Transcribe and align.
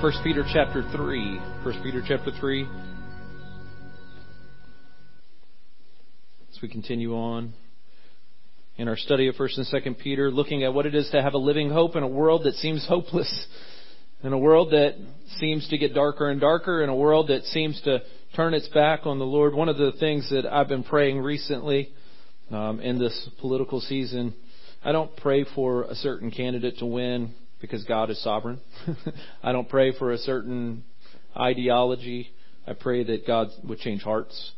1 0.00 0.12
Peter 0.22 0.44
chapter 0.52 0.84
3. 0.92 1.38
1 1.64 1.82
Peter 1.82 2.00
chapter 2.06 2.30
3. 2.30 2.68
As 6.52 6.62
we 6.62 6.68
continue 6.68 7.16
on 7.16 7.52
in 8.76 8.86
our 8.86 8.96
study 8.96 9.26
of 9.26 9.34
1st 9.34 9.58
and 9.58 9.66
2nd 9.66 9.98
Peter, 9.98 10.30
looking 10.30 10.62
at 10.62 10.72
what 10.72 10.86
it 10.86 10.94
is 10.94 11.10
to 11.10 11.20
have 11.20 11.34
a 11.34 11.38
living 11.38 11.70
hope 11.70 11.96
in 11.96 12.04
a 12.04 12.08
world 12.08 12.44
that 12.44 12.54
seems 12.54 12.86
hopeless, 12.86 13.46
in 14.22 14.32
a 14.32 14.38
world 14.38 14.70
that 14.70 14.94
seems 15.38 15.68
to 15.70 15.76
get 15.76 15.94
darker 15.94 16.30
and 16.30 16.40
darker, 16.40 16.84
in 16.84 16.88
a 16.88 16.94
world 16.94 17.26
that 17.26 17.42
seems 17.46 17.80
to 17.82 17.98
turn 18.36 18.54
its 18.54 18.68
back 18.68 19.00
on 19.04 19.18
the 19.18 19.26
Lord. 19.26 19.52
One 19.52 19.68
of 19.68 19.78
the 19.78 19.90
things 19.98 20.30
that 20.30 20.46
I've 20.46 20.68
been 20.68 20.84
praying 20.84 21.18
recently 21.18 21.90
um, 22.52 22.78
in 22.78 23.00
this 23.00 23.28
political 23.40 23.80
season, 23.80 24.32
I 24.84 24.92
don't 24.92 25.16
pray 25.16 25.44
for 25.56 25.82
a 25.82 25.96
certain 25.96 26.30
candidate 26.30 26.78
to 26.78 26.86
win 26.86 27.34
because 27.60 27.84
God 27.84 28.10
is 28.10 28.22
sovereign. 28.22 28.60
I 29.42 29.52
don't 29.52 29.68
pray 29.68 29.96
for 29.96 30.12
a 30.12 30.18
certain 30.18 30.84
ideology. 31.36 32.30
I 32.66 32.74
pray 32.74 33.04
that 33.04 33.26
God 33.26 33.48
would 33.64 33.78
change 33.78 34.02
hearts. 34.02 34.52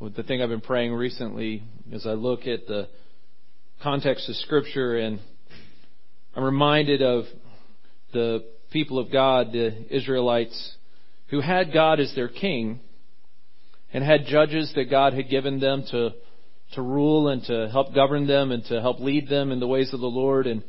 The 0.00 0.22
thing 0.22 0.40
I've 0.40 0.48
been 0.48 0.62
praying 0.62 0.94
recently 0.94 1.62
as 1.92 2.06
I 2.06 2.12
look 2.12 2.46
at 2.46 2.66
the 2.66 2.88
context 3.82 4.28
of 4.28 4.36
Scripture 4.36 4.96
and 4.96 5.20
I'm 6.34 6.44
reminded 6.44 7.02
of 7.02 7.24
the 8.12 8.44
people 8.70 8.98
of 8.98 9.12
God, 9.12 9.52
the 9.52 9.94
Israelites, 9.94 10.76
who 11.28 11.40
had 11.40 11.72
God 11.72 12.00
as 12.00 12.14
their 12.14 12.28
king 12.28 12.80
and 13.92 14.04
had 14.04 14.26
judges 14.26 14.72
that 14.74 14.90
God 14.90 15.12
had 15.12 15.28
given 15.28 15.60
them 15.60 15.84
to, 15.90 16.10
to 16.74 16.82
rule 16.82 17.28
and 17.28 17.42
to 17.44 17.68
help 17.70 17.94
govern 17.94 18.26
them 18.26 18.52
and 18.52 18.64
to 18.66 18.80
help 18.80 19.00
lead 19.00 19.28
them 19.28 19.50
in 19.50 19.60
the 19.60 19.66
ways 19.66 19.92
of 19.92 20.00
the 20.00 20.06
Lord. 20.06 20.46
And 20.46 20.62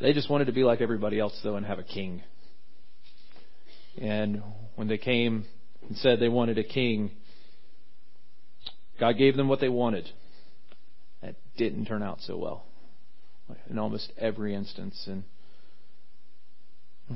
they 0.00 0.12
just 0.12 0.30
wanted 0.30 0.46
to 0.46 0.52
be 0.52 0.64
like 0.64 0.80
everybody 0.80 1.18
else, 1.18 1.38
though, 1.42 1.56
and 1.56 1.64
have 1.66 1.78
a 1.78 1.84
king. 1.84 2.22
And 3.98 4.42
when 4.74 4.88
they 4.88 4.98
came 4.98 5.46
and 5.88 5.96
said 5.98 6.20
they 6.20 6.28
wanted 6.28 6.58
a 6.58 6.64
king, 6.64 7.10
God 9.00 9.16
gave 9.16 9.36
them 9.36 9.48
what 9.48 9.60
they 9.60 9.68
wanted. 9.68 10.08
That 11.22 11.36
didn't 11.56 11.86
turn 11.86 12.02
out 12.02 12.18
so 12.20 12.36
well 12.36 12.64
in 13.70 13.78
almost 13.78 14.12
every 14.18 14.54
instance. 14.54 15.02
And 15.06 15.24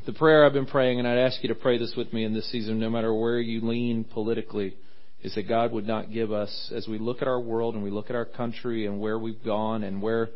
the 0.06 0.12
prayer 0.12 0.46
I've 0.46 0.52
been 0.52 0.66
praying, 0.66 0.98
and 0.98 1.08
I'd 1.08 1.18
ask 1.18 1.42
you 1.42 1.48
to 1.48 1.54
pray 1.54 1.78
this 1.78 1.94
with 1.96 2.12
me 2.12 2.24
in 2.24 2.32
this 2.32 2.50
season, 2.50 2.78
no 2.78 2.88
matter 2.88 3.12
where 3.12 3.40
you 3.40 3.60
lean 3.60 4.04
politically, 4.04 4.76
is 5.22 5.34
that 5.34 5.48
God 5.48 5.72
would 5.72 5.86
not 5.86 6.12
give 6.12 6.32
us, 6.32 6.72
as 6.74 6.88
we 6.88 6.98
look 6.98 7.20
at 7.20 7.28
our 7.28 7.40
world 7.40 7.74
and 7.74 7.84
we 7.84 7.90
look 7.90 8.08
at 8.08 8.16
our 8.16 8.24
country 8.24 8.86
and 8.86 9.00
where 9.00 9.18
we've 9.18 9.42
gone 9.44 9.82
and 9.82 10.00
where 10.00 10.30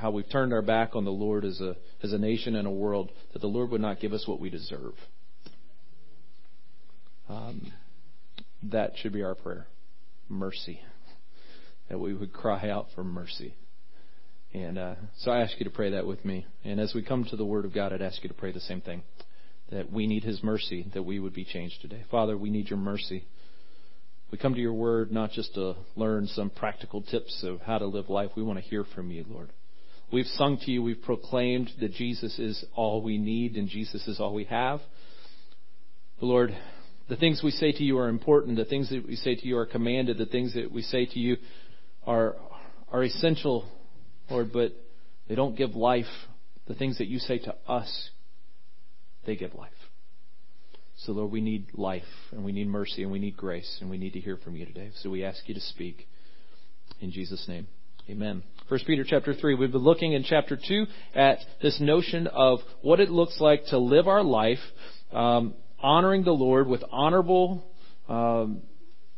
how 0.00 0.10
we've 0.10 0.28
turned 0.30 0.52
our 0.52 0.62
back 0.62 0.96
on 0.96 1.04
the 1.04 1.10
Lord 1.10 1.44
as 1.44 1.60
a, 1.60 1.76
as 2.02 2.12
a 2.12 2.18
nation 2.18 2.56
and 2.56 2.66
a 2.66 2.70
world, 2.70 3.10
that 3.32 3.40
the 3.40 3.46
Lord 3.46 3.70
would 3.70 3.82
not 3.82 4.00
give 4.00 4.12
us 4.12 4.26
what 4.26 4.40
we 4.40 4.48
deserve. 4.48 4.94
Um, 7.28 7.72
that 8.62 8.92
should 8.96 9.12
be 9.12 9.22
our 9.22 9.34
prayer. 9.34 9.66
Mercy. 10.28 10.80
That 11.88 11.98
we 11.98 12.14
would 12.14 12.32
cry 12.32 12.70
out 12.70 12.86
for 12.94 13.04
mercy. 13.04 13.54
And 14.54 14.78
uh, 14.78 14.94
so 15.18 15.30
I 15.30 15.42
ask 15.42 15.58
you 15.58 15.64
to 15.64 15.70
pray 15.70 15.90
that 15.90 16.06
with 16.06 16.24
me. 16.24 16.46
And 16.64 16.80
as 16.80 16.94
we 16.94 17.02
come 17.02 17.24
to 17.26 17.36
the 17.36 17.44
Word 17.44 17.64
of 17.64 17.74
God, 17.74 17.92
I'd 17.92 18.02
ask 18.02 18.22
you 18.22 18.28
to 18.28 18.34
pray 18.34 18.52
the 18.52 18.60
same 18.60 18.80
thing. 18.80 19.02
That 19.70 19.92
we 19.92 20.06
need 20.06 20.24
His 20.24 20.42
mercy, 20.42 20.86
that 20.94 21.02
we 21.02 21.20
would 21.20 21.34
be 21.34 21.44
changed 21.44 21.82
today. 21.82 22.04
Father, 22.10 22.36
we 22.36 22.50
need 22.50 22.70
your 22.70 22.78
mercy. 22.78 23.26
We 24.32 24.38
come 24.38 24.54
to 24.54 24.60
your 24.60 24.72
Word 24.72 25.12
not 25.12 25.30
just 25.30 25.54
to 25.54 25.76
learn 25.94 26.26
some 26.26 26.50
practical 26.50 27.02
tips 27.02 27.44
of 27.44 27.60
how 27.60 27.78
to 27.78 27.86
live 27.86 28.08
life. 28.08 28.30
We 28.34 28.42
want 28.42 28.58
to 28.58 28.64
hear 28.64 28.84
from 28.94 29.10
you, 29.10 29.24
Lord. 29.28 29.50
We've 30.12 30.26
sung 30.26 30.58
to 30.62 30.70
you, 30.70 30.82
we've 30.82 31.02
proclaimed 31.02 31.70
that 31.80 31.92
Jesus 31.92 32.38
is 32.38 32.64
all 32.74 33.02
we 33.02 33.16
need 33.16 33.56
and 33.56 33.68
Jesus 33.68 34.06
is 34.08 34.18
all 34.18 34.34
we 34.34 34.44
have. 34.44 34.80
Lord, 36.20 36.56
the 37.08 37.16
things 37.16 37.42
we 37.42 37.50
say 37.50 37.72
to 37.72 37.82
you 37.82 37.98
are 37.98 38.08
important. 38.08 38.56
The 38.56 38.64
things 38.64 38.90
that 38.90 39.06
we 39.06 39.16
say 39.16 39.34
to 39.34 39.46
you 39.46 39.56
are 39.58 39.66
commanded. 39.66 40.18
The 40.18 40.26
things 40.26 40.54
that 40.54 40.70
we 40.70 40.82
say 40.82 41.06
to 41.06 41.18
you 41.18 41.36
are, 42.06 42.36
are 42.90 43.02
essential, 43.02 43.68
Lord, 44.28 44.52
but 44.52 44.72
they 45.28 45.34
don't 45.34 45.56
give 45.56 45.74
life. 45.74 46.06
The 46.66 46.74
things 46.74 46.98
that 46.98 47.06
you 47.06 47.18
say 47.18 47.38
to 47.38 47.54
us, 47.66 48.10
they 49.26 49.36
give 49.36 49.54
life. 49.54 49.72
So, 50.98 51.12
Lord, 51.12 51.30
we 51.30 51.40
need 51.40 51.68
life 51.74 52.02
and 52.30 52.44
we 52.44 52.52
need 52.52 52.68
mercy 52.68 53.02
and 53.02 53.10
we 53.10 53.18
need 53.18 53.36
grace 53.36 53.78
and 53.80 53.88
we 53.88 53.96
need 53.96 54.12
to 54.12 54.20
hear 54.20 54.36
from 54.36 54.54
you 54.54 54.66
today. 54.66 54.90
So 54.96 55.08
we 55.08 55.24
ask 55.24 55.48
you 55.48 55.54
to 55.54 55.60
speak. 55.60 56.06
In 57.00 57.10
Jesus' 57.10 57.46
name, 57.48 57.66
amen. 58.08 58.42
1 58.70 58.80
Peter 58.86 59.02
chapter 59.04 59.34
3. 59.34 59.56
We've 59.56 59.72
been 59.72 59.80
looking 59.80 60.12
in 60.12 60.22
chapter 60.22 60.56
2 60.56 60.86
at 61.16 61.38
this 61.60 61.80
notion 61.80 62.28
of 62.28 62.60
what 62.82 63.00
it 63.00 63.10
looks 63.10 63.40
like 63.40 63.64
to 63.70 63.78
live 63.78 64.06
our 64.06 64.22
life 64.22 64.60
um, 65.10 65.54
honoring 65.80 66.22
the 66.22 66.30
Lord 66.30 66.68
with 66.68 66.84
honorable 66.92 67.64
um, 68.08 68.62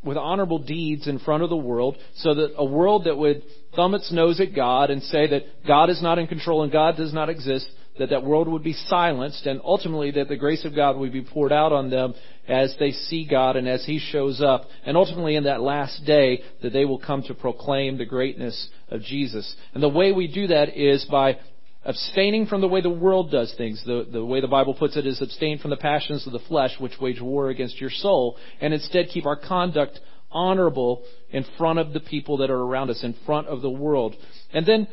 with 0.02 0.16
honorable 0.16 0.58
deeds 0.58 1.06
in 1.06 1.18
front 1.18 1.42
of 1.42 1.50
the 1.50 1.56
world, 1.56 1.98
so 2.16 2.34
that 2.34 2.54
a 2.56 2.64
world 2.64 3.04
that 3.04 3.16
would 3.18 3.42
thumb 3.76 3.94
its 3.94 4.10
nose 4.10 4.41
at 4.41 4.54
God 4.54 4.88
and 4.88 5.02
say 5.02 5.28
that 5.28 5.42
God 5.66 5.91
is 5.91 6.02
not 6.02 6.18
in 6.18 6.26
control 6.26 6.62
and 6.62 6.72
God 6.72 6.96
does 6.96 7.12
not 7.12 7.28
exist, 7.28 7.68
that 7.98 8.08
that 8.08 8.24
world 8.24 8.48
would 8.48 8.64
be 8.64 8.72
silenced, 8.72 9.44
and 9.44 9.60
ultimately 9.62 10.12
that 10.12 10.28
the 10.28 10.36
grace 10.36 10.64
of 10.64 10.74
God 10.74 10.96
would 10.96 11.12
be 11.12 11.22
poured 11.22 11.52
out 11.52 11.72
on 11.72 11.91
them 11.91 12.14
as 12.48 12.75
they 12.78 12.91
see 12.91 13.26
God 13.28 13.56
and 13.56 13.69
as 13.69 13.84
He 13.84 13.98
shows 13.98 14.41
up, 14.41 14.64
and 14.84 14.97
ultimately 14.97 15.36
in 15.36 15.44
that 15.44 15.60
last 15.60 16.04
day 16.04 16.42
that 16.62 16.72
they 16.72 16.84
will 16.84 16.98
come 16.98 17.22
to 17.25 17.34
proclaim 17.34 17.98
the 17.98 18.04
greatness 18.04 18.69
of 18.88 19.03
Jesus. 19.03 19.54
And 19.75 19.82
the 19.82 19.88
way 19.88 20.12
we 20.12 20.26
do 20.26 20.48
that 20.48 20.76
is 20.76 21.04
by 21.10 21.38
abstaining 21.84 22.47
from 22.47 22.60
the 22.60 22.69
way 22.69 22.80
the 22.80 22.91
world 22.91 23.30
does 23.30 23.54
things. 23.56 23.82
The, 23.84 24.06
the 24.10 24.25
way 24.25 24.41
the 24.41 24.48
Bible 24.48 24.75
puts 24.75 24.97
it 24.97 25.06
is 25.06 25.20
abstain 25.20 25.58
from 25.58 25.70
the 25.70 25.76
passions 25.76 26.26
of 26.26 26.32
the 26.32 26.38
flesh 26.41 26.72
which 26.78 27.00
wage 27.00 27.20
war 27.20 27.48
against 27.48 27.80
your 27.80 27.91
soul, 27.91 28.36
and 28.60 28.74
instead 28.74 29.09
keep 29.09 29.26
our 29.26 29.36
conduct 29.36 29.98
honorable 30.30 31.03
in 31.30 31.44
front 31.59 31.78
of 31.78 31.92
the 31.92 32.00
people 32.00 32.38
that 32.38 32.50
are 32.50 32.60
around 32.60 32.91
us, 32.91 33.04
in 33.04 33.14
front 33.26 33.47
of 33.48 33.62
the 33.62 33.70
world. 33.70 34.16
And 34.53 34.66
then 34.66 34.88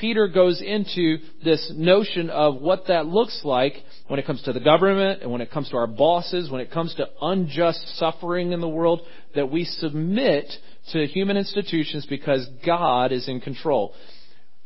Peter 0.00 0.28
goes 0.28 0.62
into 0.62 1.18
this 1.44 1.70
notion 1.76 2.30
of 2.30 2.60
what 2.60 2.86
that 2.88 3.06
looks 3.06 3.42
like 3.44 3.74
when 4.08 4.18
it 4.18 4.26
comes 4.26 4.42
to 4.42 4.52
the 4.52 4.60
government 4.60 5.20
and 5.22 5.30
when 5.30 5.42
it 5.42 5.50
comes 5.50 5.68
to 5.68 5.76
our 5.76 5.86
bosses, 5.86 6.50
when 6.50 6.62
it 6.62 6.70
comes 6.70 6.94
to 6.94 7.06
unjust 7.20 7.98
suffering 7.98 8.52
in 8.52 8.60
the 8.60 8.68
world, 8.68 9.02
that 9.34 9.50
we 9.50 9.64
submit 9.64 10.50
to 10.92 11.06
human 11.06 11.36
institutions 11.36 12.06
because 12.06 12.48
God 12.64 13.12
is 13.12 13.28
in 13.28 13.40
control. 13.40 13.94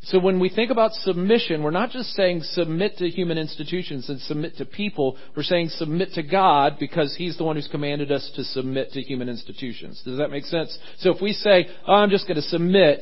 So 0.04 0.18
when 0.18 0.38
we 0.38 0.50
think 0.50 0.70
about 0.70 0.92
submission, 0.92 1.62
we're 1.62 1.70
not 1.70 1.90
just 1.90 2.10
saying 2.10 2.42
submit 2.42 2.98
to 2.98 3.08
human 3.08 3.38
institutions 3.38 4.10
and 4.10 4.20
submit 4.20 4.58
to 4.58 4.66
people. 4.66 5.16
We're 5.34 5.42
saying 5.42 5.70
submit 5.70 6.12
to 6.12 6.22
God 6.22 6.76
because 6.78 7.14
He's 7.16 7.38
the 7.38 7.44
one 7.44 7.56
who's 7.56 7.68
commanded 7.68 8.12
us 8.12 8.30
to 8.36 8.44
submit 8.44 8.92
to 8.92 9.00
human 9.00 9.30
institutions. 9.30 10.02
Does 10.04 10.18
that 10.18 10.30
make 10.30 10.44
sense? 10.44 10.78
So 10.98 11.14
if 11.14 11.22
we 11.22 11.32
say, 11.32 11.68
oh, 11.86 11.94
I'm 11.94 12.10
just 12.10 12.28
going 12.28 12.36
to 12.36 12.42
submit, 12.42 13.00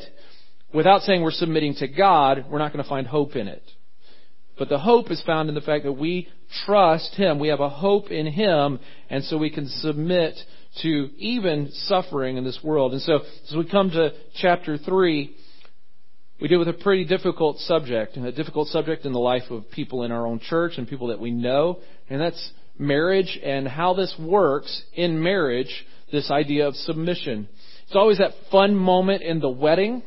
without 0.74 1.02
saying 1.02 1.22
we're 1.22 1.30
submitting 1.30 1.74
to 1.76 1.88
God, 1.88 2.46
we're 2.50 2.58
not 2.58 2.72
going 2.72 2.82
to 2.82 2.88
find 2.88 3.06
hope 3.06 3.36
in 3.36 3.48
it. 3.48 3.62
But 4.58 4.68
the 4.68 4.78
hope 4.78 5.10
is 5.10 5.22
found 5.24 5.48
in 5.48 5.54
the 5.54 5.60
fact 5.60 5.84
that 5.84 5.92
we 5.92 6.28
trust 6.66 7.14
Him. 7.14 7.38
We 7.38 7.48
have 7.48 7.60
a 7.60 7.68
hope 7.68 8.10
in 8.10 8.26
Him, 8.26 8.80
and 9.08 9.24
so 9.24 9.38
we 9.38 9.50
can 9.50 9.66
submit 9.66 10.38
to 10.82 11.10
even 11.16 11.70
suffering 11.72 12.36
in 12.36 12.44
this 12.44 12.60
world. 12.62 12.92
And 12.92 13.02
so, 13.02 13.20
as 13.48 13.56
we 13.56 13.68
come 13.68 13.90
to 13.90 14.12
chapter 14.36 14.78
3, 14.78 15.34
we 16.40 16.48
deal 16.48 16.58
with 16.58 16.68
a 16.68 16.74
pretty 16.74 17.04
difficult 17.04 17.58
subject, 17.58 18.16
and 18.16 18.26
a 18.26 18.32
difficult 18.32 18.68
subject 18.68 19.04
in 19.04 19.12
the 19.12 19.18
life 19.18 19.50
of 19.50 19.70
people 19.70 20.02
in 20.02 20.12
our 20.12 20.26
own 20.26 20.40
church 20.40 20.72
and 20.76 20.88
people 20.88 21.08
that 21.08 21.20
we 21.20 21.30
know, 21.30 21.78
and 22.10 22.20
that's 22.20 22.52
marriage 22.78 23.38
and 23.42 23.68
how 23.68 23.94
this 23.94 24.14
works 24.18 24.82
in 24.94 25.22
marriage, 25.22 25.86
this 26.10 26.30
idea 26.30 26.66
of 26.66 26.74
submission. 26.74 27.48
It's 27.86 27.96
always 27.96 28.18
that 28.18 28.32
fun 28.50 28.74
moment 28.74 29.22
in 29.22 29.40
the 29.40 29.50
wedding 29.50 30.02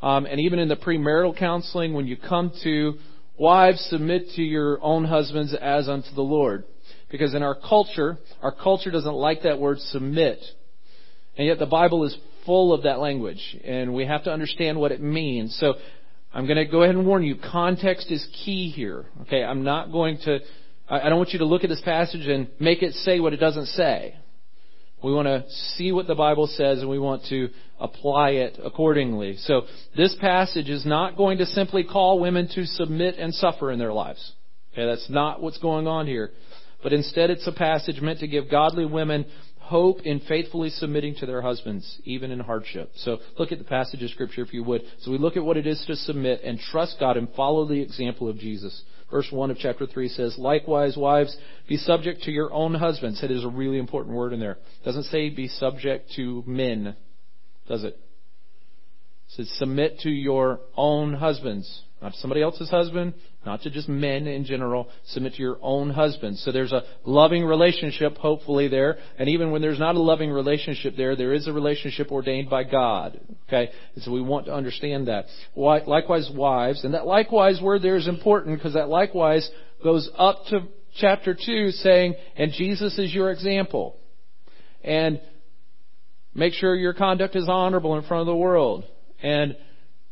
um, 0.00 0.26
and 0.26 0.40
even 0.40 0.58
in 0.58 0.68
the 0.68 0.76
premarital 0.76 1.36
counseling, 1.36 1.92
when 1.92 2.06
you 2.06 2.16
come 2.16 2.52
to 2.62 2.94
wives, 3.38 3.80
submit 3.90 4.30
to 4.36 4.42
your 4.42 4.82
own 4.82 5.04
husbands 5.04 5.54
as 5.54 5.88
unto 5.88 6.14
the 6.14 6.22
Lord. 6.22 6.64
Because 7.10 7.34
in 7.34 7.42
our 7.42 7.54
culture, 7.54 8.18
our 8.42 8.52
culture 8.52 8.90
doesn't 8.90 9.14
like 9.14 9.42
that 9.42 9.58
word 9.58 9.78
submit. 9.78 10.38
And 11.36 11.46
yet 11.46 11.58
the 11.58 11.66
Bible 11.66 12.04
is 12.04 12.16
full 12.44 12.72
of 12.72 12.82
that 12.82 12.98
language. 12.98 13.56
And 13.64 13.94
we 13.94 14.06
have 14.06 14.24
to 14.24 14.32
understand 14.32 14.78
what 14.78 14.92
it 14.92 15.00
means. 15.00 15.56
So 15.58 15.74
I'm 16.32 16.46
going 16.46 16.58
to 16.58 16.66
go 16.66 16.82
ahead 16.82 16.94
and 16.94 17.06
warn 17.06 17.22
you, 17.22 17.36
context 17.36 18.10
is 18.10 18.26
key 18.44 18.70
here. 18.70 19.06
Okay, 19.22 19.42
I'm 19.42 19.64
not 19.64 19.90
going 19.90 20.18
to, 20.24 20.40
I 20.88 21.08
don't 21.08 21.18
want 21.18 21.30
you 21.30 21.38
to 21.40 21.46
look 21.46 21.64
at 21.64 21.70
this 21.70 21.80
passage 21.80 22.26
and 22.26 22.48
make 22.60 22.82
it 22.82 22.92
say 22.94 23.20
what 23.20 23.32
it 23.32 23.38
doesn't 23.38 23.66
say. 23.66 24.14
We 25.02 25.12
want 25.12 25.26
to 25.26 25.48
see 25.76 25.92
what 25.92 26.06
the 26.06 26.14
Bible 26.14 26.48
says 26.48 26.80
and 26.80 26.90
we 26.90 26.98
want 26.98 27.24
to 27.30 27.48
apply 27.80 28.30
it 28.30 28.58
accordingly. 28.62 29.36
So 29.38 29.62
this 29.96 30.14
passage 30.20 30.68
is 30.68 30.84
not 30.84 31.16
going 31.16 31.38
to 31.38 31.46
simply 31.46 31.84
call 31.84 32.20
women 32.20 32.48
to 32.54 32.66
submit 32.66 33.16
and 33.18 33.34
suffer 33.34 33.70
in 33.70 33.78
their 33.78 33.92
lives. 33.92 34.32
Okay, 34.72 34.86
that's 34.86 35.08
not 35.10 35.42
what's 35.42 35.58
going 35.58 35.86
on 35.86 36.06
here. 36.06 36.30
But 36.82 36.92
instead 36.92 37.30
it's 37.30 37.46
a 37.46 37.52
passage 37.52 38.00
meant 38.00 38.20
to 38.20 38.28
give 38.28 38.50
godly 38.50 38.86
women 38.86 39.26
hope 39.68 40.00
in 40.00 40.20
faithfully 40.20 40.70
submitting 40.70 41.14
to 41.16 41.26
their 41.26 41.42
husbands, 41.42 42.00
even 42.04 42.30
in 42.30 42.40
hardship. 42.40 42.90
So 42.96 43.18
look 43.38 43.52
at 43.52 43.58
the 43.58 43.64
passage 43.64 44.02
of 44.02 44.10
Scripture 44.10 44.42
if 44.42 44.54
you 44.54 44.64
would. 44.64 44.82
So 45.00 45.10
we 45.10 45.18
look 45.18 45.36
at 45.36 45.44
what 45.44 45.58
it 45.58 45.66
is 45.66 45.84
to 45.86 45.96
submit 45.96 46.40
and 46.42 46.58
trust 46.58 46.96
God 46.98 47.18
and 47.18 47.28
follow 47.34 47.66
the 47.66 47.80
example 47.80 48.28
of 48.28 48.38
Jesus. 48.38 48.82
Verse 49.10 49.28
1 49.30 49.50
of 49.50 49.58
chapter 49.58 49.86
3 49.86 50.08
says, 50.08 50.36
Likewise, 50.38 50.96
wives, 50.96 51.36
be 51.68 51.76
subject 51.76 52.22
to 52.22 52.30
your 52.30 52.52
own 52.52 52.74
husbands. 52.74 53.22
It 53.22 53.30
is 53.30 53.44
a 53.44 53.48
really 53.48 53.78
important 53.78 54.14
word 54.14 54.32
in 54.32 54.40
there. 54.40 54.52
It 54.52 54.84
doesn't 54.84 55.04
say 55.04 55.28
be 55.28 55.48
subject 55.48 56.12
to 56.16 56.42
men, 56.46 56.96
does 57.68 57.84
it? 57.84 57.98
It 59.28 59.32
says 59.36 59.50
submit 59.58 60.00
to 60.00 60.10
your 60.10 60.60
own 60.76 61.14
husbands. 61.14 61.82
Not 62.00 62.12
to 62.12 62.18
somebody 62.18 62.42
else's 62.42 62.70
husband, 62.70 63.14
not 63.44 63.62
to 63.62 63.70
just 63.70 63.88
men 63.88 64.28
in 64.28 64.44
general. 64.44 64.88
Submit 65.06 65.34
to 65.34 65.42
your 65.42 65.58
own 65.60 65.90
husband. 65.90 66.38
So 66.38 66.52
there's 66.52 66.70
a 66.70 66.84
loving 67.04 67.44
relationship, 67.44 68.16
hopefully, 68.18 68.68
there. 68.68 68.98
And 69.18 69.28
even 69.28 69.50
when 69.50 69.62
there's 69.62 69.80
not 69.80 69.96
a 69.96 70.00
loving 70.00 70.30
relationship 70.30 70.94
there, 70.96 71.16
there 71.16 71.32
is 71.32 71.48
a 71.48 71.52
relationship 71.52 72.12
ordained 72.12 72.48
by 72.48 72.62
God. 72.62 73.18
Okay? 73.48 73.70
And 73.96 74.04
so 74.04 74.12
we 74.12 74.22
want 74.22 74.46
to 74.46 74.54
understand 74.54 75.08
that. 75.08 75.26
Likewise, 75.56 76.30
wives. 76.32 76.84
And 76.84 76.94
that 76.94 77.04
likewise 77.04 77.60
word 77.60 77.82
there 77.82 77.96
is 77.96 78.06
important 78.06 78.58
because 78.58 78.74
that 78.74 78.88
likewise 78.88 79.50
goes 79.82 80.08
up 80.16 80.44
to 80.50 80.68
chapter 81.00 81.34
2 81.34 81.70
saying, 81.72 82.14
and 82.36 82.52
Jesus 82.52 82.96
is 82.96 83.12
your 83.12 83.32
example. 83.32 83.96
And 84.84 85.20
make 86.38 86.54
sure 86.54 86.74
your 86.74 86.94
conduct 86.94 87.36
is 87.36 87.48
honorable 87.48 87.96
in 87.96 88.04
front 88.04 88.20
of 88.20 88.26
the 88.26 88.36
world. 88.36 88.84
And 89.22 89.56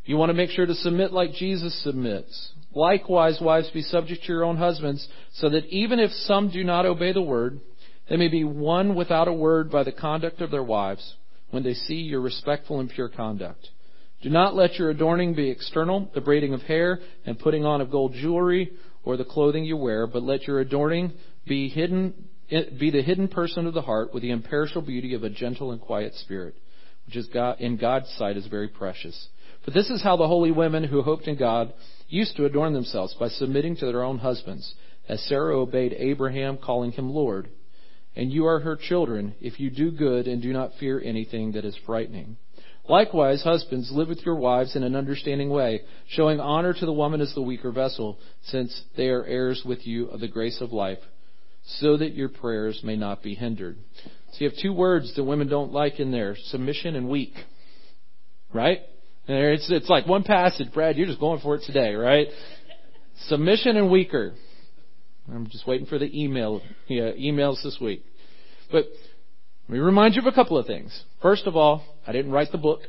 you 0.04 0.16
want 0.16 0.30
to 0.30 0.34
make 0.34 0.50
sure 0.50 0.66
to 0.66 0.74
submit 0.74 1.12
like 1.12 1.32
Jesus 1.32 1.82
submits. 1.82 2.52
Likewise, 2.74 3.38
wives, 3.40 3.70
be 3.70 3.82
subject 3.82 4.24
to 4.24 4.32
your 4.32 4.44
own 4.44 4.56
husbands, 4.56 5.06
so 5.34 5.48
that 5.48 5.64
even 5.66 5.98
if 5.98 6.10
some 6.10 6.50
do 6.50 6.62
not 6.62 6.84
obey 6.84 7.12
the 7.12 7.22
word, 7.22 7.60
they 8.08 8.16
may 8.16 8.28
be 8.28 8.44
won 8.44 8.94
without 8.94 9.28
a 9.28 9.32
word 9.32 9.70
by 9.70 9.82
the 9.82 9.92
conduct 9.92 10.40
of 10.40 10.50
their 10.50 10.62
wives 10.62 11.14
when 11.50 11.62
they 11.62 11.74
see 11.74 11.94
your 11.94 12.20
respectful 12.20 12.80
and 12.80 12.90
pure 12.90 13.08
conduct. 13.08 13.68
Do 14.22 14.30
not 14.30 14.54
let 14.54 14.74
your 14.74 14.90
adorning 14.90 15.34
be 15.34 15.50
external, 15.50 16.10
the 16.14 16.20
braiding 16.20 16.54
of 16.54 16.62
hair 16.62 16.98
and 17.24 17.38
putting 17.38 17.64
on 17.64 17.80
of 17.80 17.90
gold 17.90 18.12
jewelry 18.14 18.72
or 19.04 19.16
the 19.16 19.24
clothing 19.24 19.64
you 19.64 19.76
wear, 19.76 20.06
but 20.06 20.22
let 20.22 20.46
your 20.46 20.60
adorning 20.60 21.12
be 21.46 21.68
hidden, 21.68 22.12
be 22.48 22.90
the 22.90 23.02
hidden 23.02 23.28
person 23.28 23.66
of 23.66 23.74
the 23.74 23.82
heart 23.82 24.14
with 24.14 24.22
the 24.22 24.30
imperishable 24.30 24.82
beauty 24.82 25.14
of 25.14 25.24
a 25.24 25.30
gentle 25.30 25.72
and 25.72 25.80
quiet 25.80 26.14
spirit, 26.14 26.54
which 27.06 27.16
is 27.16 27.26
God, 27.26 27.60
in 27.60 27.76
God's 27.76 28.08
sight 28.16 28.36
is 28.36 28.46
very 28.46 28.68
precious. 28.68 29.28
But 29.64 29.74
this 29.74 29.90
is 29.90 30.02
how 30.02 30.16
the 30.16 30.28
holy 30.28 30.52
women 30.52 30.84
who 30.84 31.02
hoped 31.02 31.26
in 31.26 31.36
God 31.36 31.72
used 32.08 32.36
to 32.36 32.44
adorn 32.44 32.72
themselves 32.72 33.14
by 33.18 33.28
submitting 33.28 33.76
to 33.76 33.86
their 33.86 34.02
own 34.02 34.18
husbands, 34.18 34.74
as 35.08 35.20
Sarah 35.22 35.58
obeyed 35.58 35.94
Abraham, 35.98 36.56
calling 36.56 36.92
him 36.92 37.10
Lord. 37.10 37.48
And 38.14 38.32
you 38.32 38.46
are 38.46 38.60
her 38.60 38.76
children 38.76 39.34
if 39.40 39.60
you 39.60 39.70
do 39.70 39.90
good 39.90 40.26
and 40.26 40.40
do 40.40 40.52
not 40.52 40.72
fear 40.78 41.00
anything 41.04 41.52
that 41.52 41.64
is 41.64 41.76
frightening. 41.84 42.36
Likewise, 42.88 43.42
husbands, 43.42 43.90
live 43.90 44.08
with 44.08 44.24
your 44.24 44.36
wives 44.36 44.76
in 44.76 44.84
an 44.84 44.94
understanding 44.94 45.50
way, 45.50 45.80
showing 46.08 46.38
honor 46.38 46.72
to 46.72 46.86
the 46.86 46.92
woman 46.92 47.20
as 47.20 47.34
the 47.34 47.42
weaker 47.42 47.72
vessel, 47.72 48.18
since 48.44 48.82
they 48.96 49.08
are 49.08 49.24
heirs 49.24 49.62
with 49.66 49.84
you 49.86 50.06
of 50.06 50.20
the 50.20 50.28
grace 50.28 50.60
of 50.60 50.72
life, 50.72 51.00
so 51.66 51.96
that 51.96 52.14
your 52.14 52.28
prayers 52.28 52.80
may 52.84 52.96
not 52.96 53.22
be 53.22 53.34
hindered. 53.34 53.76
So 54.32 54.44
you 54.44 54.50
have 54.50 54.58
two 54.60 54.72
words 54.72 55.14
that 55.16 55.24
women 55.24 55.48
don't 55.48 55.72
like 55.72 55.98
in 55.98 56.10
there 56.10 56.36
submission 56.46 56.96
and 56.96 57.08
weak. 57.08 57.32
Right? 58.52 58.80
It's, 59.28 59.68
it's 59.70 59.88
like 59.88 60.06
one 60.06 60.22
passage, 60.22 60.72
Brad, 60.72 60.96
you're 60.96 61.08
just 61.08 61.18
going 61.18 61.40
for 61.40 61.56
it 61.56 61.62
today, 61.66 61.94
right? 61.94 62.28
Submission 63.26 63.76
and 63.76 63.90
weaker. 63.90 64.34
I'm 65.28 65.48
just 65.48 65.66
waiting 65.66 65.86
for 65.86 65.98
the 65.98 66.22
email, 66.22 66.62
yeah, 66.86 67.10
emails 67.12 67.62
this 67.64 67.78
week. 67.80 68.04
But 68.70 68.86
let 69.68 69.74
me 69.74 69.78
remind 69.80 70.14
you 70.14 70.20
of 70.20 70.26
a 70.26 70.32
couple 70.32 70.56
of 70.58 70.66
things. 70.66 71.02
First 71.20 71.46
of 71.46 71.56
all, 71.56 71.82
I 72.06 72.12
didn't 72.12 72.30
write 72.30 72.52
the 72.52 72.58
book. 72.58 72.80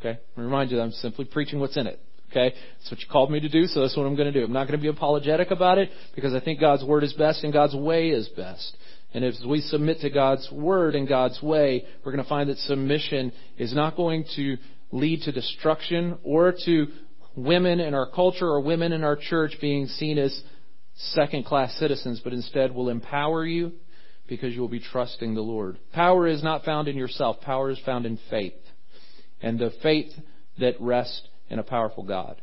Okay? 0.00 0.18
Let 0.36 0.38
me 0.38 0.44
remind 0.44 0.70
you 0.72 0.78
that 0.78 0.82
I'm 0.82 0.92
simply 0.92 1.26
preaching 1.26 1.60
what's 1.60 1.76
in 1.76 1.86
it. 1.86 2.00
Okay? 2.30 2.54
That's 2.78 2.90
what 2.90 3.00
you 3.00 3.06
called 3.10 3.30
me 3.30 3.40
to 3.40 3.48
do, 3.48 3.66
so 3.66 3.80
that's 3.80 3.96
what 3.96 4.04
I'm 4.04 4.16
going 4.16 4.32
to 4.32 4.38
do. 4.38 4.44
I'm 4.44 4.52
not 4.52 4.66
going 4.66 4.78
to 4.78 4.82
be 4.82 4.88
apologetic 4.88 5.50
about 5.50 5.78
it 5.78 5.90
because 6.14 6.34
I 6.34 6.40
think 6.40 6.60
God's 6.60 6.84
word 6.84 7.04
is 7.04 7.12
best 7.14 7.44
and 7.44 7.52
God's 7.52 7.74
way 7.74 8.10
is 8.10 8.28
best. 8.28 8.76
And 9.14 9.24
if 9.24 9.34
we 9.46 9.60
submit 9.60 10.00
to 10.00 10.10
God's 10.10 10.48
word 10.52 10.94
and 10.94 11.08
God's 11.08 11.42
way, 11.42 11.84
we're 12.04 12.12
going 12.12 12.22
to 12.22 12.28
find 12.28 12.50
that 12.50 12.58
submission 12.58 13.32
is 13.56 13.74
not 13.74 13.96
going 13.96 14.24
to 14.36 14.58
lead 14.92 15.22
to 15.22 15.32
destruction 15.32 16.18
or 16.22 16.54
to 16.66 16.86
women 17.34 17.80
in 17.80 17.94
our 17.94 18.10
culture 18.10 18.46
or 18.46 18.60
women 18.60 18.92
in 18.92 19.04
our 19.04 19.16
church 19.16 19.56
being 19.60 19.86
seen 19.86 20.18
as 20.18 20.42
second 20.94 21.46
class 21.46 21.74
citizens, 21.78 22.20
but 22.22 22.32
instead 22.32 22.74
will 22.74 22.88
empower 22.88 23.46
you 23.46 23.72
because 24.28 24.52
you 24.52 24.60
will 24.60 24.68
be 24.68 24.80
trusting 24.80 25.34
the 25.34 25.40
Lord. 25.40 25.78
Power 25.92 26.26
is 26.26 26.42
not 26.42 26.64
found 26.64 26.88
in 26.88 26.96
yourself. 26.96 27.40
Power 27.40 27.70
is 27.70 27.78
found 27.86 28.04
in 28.04 28.18
faith. 28.28 28.52
And 29.40 29.58
the 29.58 29.72
faith 29.82 30.12
that 30.58 30.74
rests 30.80 31.22
in 31.50 31.58
a 31.58 31.62
powerful 31.62 32.02
God. 32.02 32.40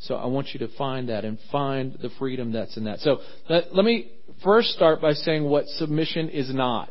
So 0.00 0.16
I 0.16 0.26
want 0.26 0.48
you 0.52 0.60
to 0.66 0.76
find 0.76 1.08
that 1.08 1.24
and 1.24 1.38
find 1.52 1.96
the 2.00 2.10
freedom 2.18 2.52
that's 2.52 2.76
in 2.76 2.84
that. 2.84 3.00
So 3.00 3.18
let, 3.48 3.74
let 3.74 3.84
me 3.84 4.10
first 4.42 4.70
start 4.70 5.00
by 5.00 5.12
saying 5.12 5.44
what 5.44 5.66
submission 5.66 6.28
is 6.28 6.52
not. 6.52 6.90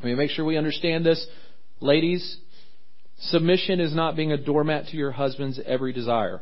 Let 0.00 0.06
me 0.06 0.14
make 0.14 0.30
sure 0.30 0.44
we 0.44 0.56
understand 0.56 1.06
this. 1.06 1.24
Ladies, 1.80 2.38
Submission 3.20 3.80
is 3.80 3.94
not 3.94 4.16
being 4.16 4.32
a 4.32 4.36
doormat 4.36 4.88
to 4.88 4.96
your 4.96 5.12
husband's 5.12 5.60
every 5.64 5.92
desire. 5.92 6.40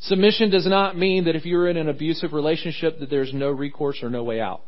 Submission 0.00 0.50
does 0.50 0.66
not 0.66 0.96
mean 0.96 1.24
that 1.24 1.36
if 1.36 1.44
you're 1.44 1.68
in 1.68 1.76
an 1.76 1.88
abusive 1.88 2.32
relationship 2.32 2.98
that 3.00 3.10
there's 3.10 3.32
no 3.32 3.50
recourse 3.50 4.02
or 4.02 4.10
no 4.10 4.24
way 4.24 4.40
out. 4.40 4.62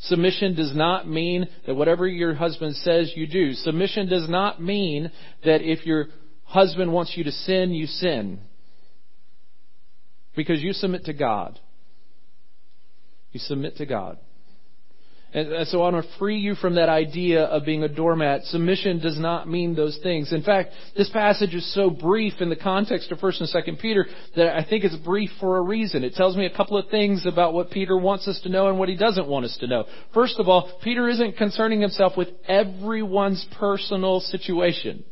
Submission 0.00 0.54
does 0.54 0.74
not 0.74 1.08
mean 1.08 1.46
that 1.66 1.74
whatever 1.74 2.06
your 2.06 2.34
husband 2.34 2.74
says 2.76 3.12
you 3.14 3.26
do. 3.26 3.52
Submission 3.52 4.08
does 4.08 4.28
not 4.28 4.60
mean 4.60 5.10
that 5.44 5.62
if 5.62 5.86
your 5.86 6.08
husband 6.54 6.92
wants 6.92 7.14
you 7.16 7.24
to 7.24 7.32
sin, 7.32 7.74
you 7.74 7.86
sin. 7.86 8.38
Because 10.36 10.62
you 10.62 10.72
submit 10.72 11.04
to 11.06 11.12
God. 11.12 11.58
You 13.32 13.40
submit 13.40 13.76
to 13.78 13.86
God. 13.86 14.18
And 15.32 15.66
so 15.66 15.82
I 15.82 15.90
want 15.90 16.06
to 16.06 16.16
free 16.16 16.38
you 16.38 16.54
from 16.54 16.76
that 16.76 16.88
idea 16.88 17.42
of 17.42 17.64
being 17.64 17.82
a 17.82 17.88
doormat. 17.88 18.44
Submission 18.44 19.00
does 19.00 19.18
not 19.18 19.48
mean 19.48 19.74
those 19.74 19.98
things. 20.00 20.32
In 20.32 20.44
fact, 20.44 20.70
this 20.96 21.10
passage 21.10 21.54
is 21.54 21.74
so 21.74 21.90
brief 21.90 22.34
in 22.38 22.50
the 22.50 22.56
context 22.56 23.10
of 23.10 23.18
1st 23.18 23.40
and 23.40 23.48
2nd 23.48 23.80
Peter 23.80 24.06
that 24.36 24.56
I 24.56 24.64
think 24.64 24.84
it's 24.84 24.94
brief 24.94 25.30
for 25.40 25.56
a 25.56 25.62
reason. 25.62 26.04
It 26.04 26.14
tells 26.14 26.36
me 26.36 26.46
a 26.46 26.56
couple 26.56 26.78
of 26.78 26.88
things 26.88 27.26
about 27.26 27.52
what 27.52 27.72
Peter 27.72 27.98
wants 27.98 28.28
us 28.28 28.40
to 28.44 28.48
know 28.48 28.68
and 28.68 28.78
what 28.78 28.88
he 28.88 28.96
doesn't 28.96 29.26
want 29.26 29.44
us 29.44 29.56
to 29.58 29.66
know. 29.66 29.86
First 30.12 30.38
of 30.38 30.48
all, 30.48 30.78
Peter 30.84 31.08
isn't 31.08 31.36
concerning 31.36 31.80
himself 31.80 32.16
with 32.16 32.28
everyone's 32.46 33.44
personal 33.58 34.20
situation. 34.20 35.04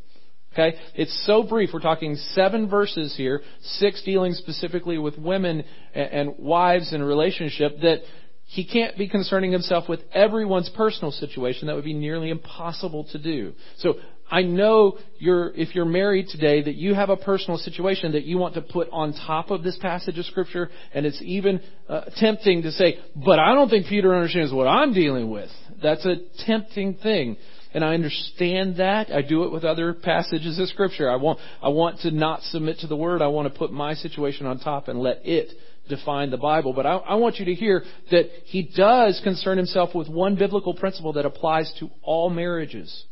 Okay? 0.52 0.76
It's 0.94 1.26
so 1.26 1.42
brief. 1.42 1.70
We're 1.72 1.80
talking 1.80 2.16
seven 2.16 2.68
verses 2.68 3.14
here, 3.16 3.40
six 3.62 4.02
dealing 4.04 4.34
specifically 4.34 4.98
with 4.98 5.18
women 5.18 5.64
and 5.94 6.34
wives 6.38 6.92
in 6.92 7.00
a 7.00 7.06
relationship 7.06 7.78
that 7.82 8.00
he 8.44 8.66
can't 8.66 8.98
be 8.98 9.08
concerning 9.08 9.50
himself 9.50 9.88
with 9.88 10.00
everyone's 10.12 10.68
personal 10.76 11.10
situation. 11.10 11.68
That 11.68 11.74
would 11.74 11.84
be 11.84 11.94
nearly 11.94 12.28
impossible 12.28 13.04
to 13.12 13.18
do. 13.18 13.54
So 13.78 13.94
I 14.30 14.42
know 14.42 14.98
you're, 15.18 15.50
if 15.54 15.74
you're 15.74 15.84
married 15.84 16.28
today, 16.28 16.62
that 16.62 16.74
you 16.74 16.94
have 16.94 17.10
a 17.10 17.16
personal 17.16 17.58
situation 17.58 18.12
that 18.12 18.24
you 18.24 18.38
want 18.38 18.54
to 18.54 18.62
put 18.62 18.88
on 18.90 19.12
top 19.12 19.50
of 19.50 19.62
this 19.62 19.78
passage 19.78 20.18
of 20.18 20.24
scripture, 20.24 20.70
and 20.94 21.04
it's 21.06 21.20
even 21.22 21.60
uh, 21.88 22.02
tempting 22.16 22.62
to 22.62 22.72
say, 22.72 22.98
but 23.14 23.38
I 23.38 23.54
don't 23.54 23.68
think 23.68 23.86
Peter 23.86 24.14
understands 24.14 24.52
what 24.52 24.66
I'm 24.66 24.94
dealing 24.94 25.30
with. 25.30 25.50
That's 25.82 26.04
a 26.06 26.16
tempting 26.46 26.94
thing. 26.94 27.36
And 27.74 27.84
I 27.84 27.94
understand 27.94 28.76
that. 28.76 29.10
I 29.10 29.22
do 29.22 29.44
it 29.44 29.52
with 29.52 29.64
other 29.64 29.94
passages 29.94 30.58
of 30.58 30.68
scripture. 30.68 31.10
I 31.10 31.16
want, 31.16 31.38
I 31.62 31.68
want 31.70 32.00
to 32.00 32.10
not 32.10 32.42
submit 32.42 32.78
to 32.80 32.86
the 32.86 32.96
word. 32.96 33.22
I 33.22 33.28
want 33.28 33.52
to 33.52 33.58
put 33.58 33.72
my 33.72 33.94
situation 33.94 34.46
on 34.46 34.58
top 34.58 34.88
and 34.88 35.00
let 35.00 35.20
it 35.24 35.48
define 35.88 36.30
the 36.30 36.36
Bible. 36.36 36.72
But 36.72 36.86
I, 36.86 36.96
I, 36.96 37.14
want 37.14 37.36
you 37.36 37.46
to 37.46 37.54
hear 37.54 37.82
that 38.10 38.26
he 38.44 38.62
does 38.62 39.20
concern 39.24 39.56
himself 39.56 39.94
with 39.94 40.08
one 40.08 40.36
biblical 40.36 40.74
principle 40.74 41.14
that 41.14 41.26
applies 41.26 41.72
to 41.80 41.90
all 42.02 42.30
marriages, 42.30 43.04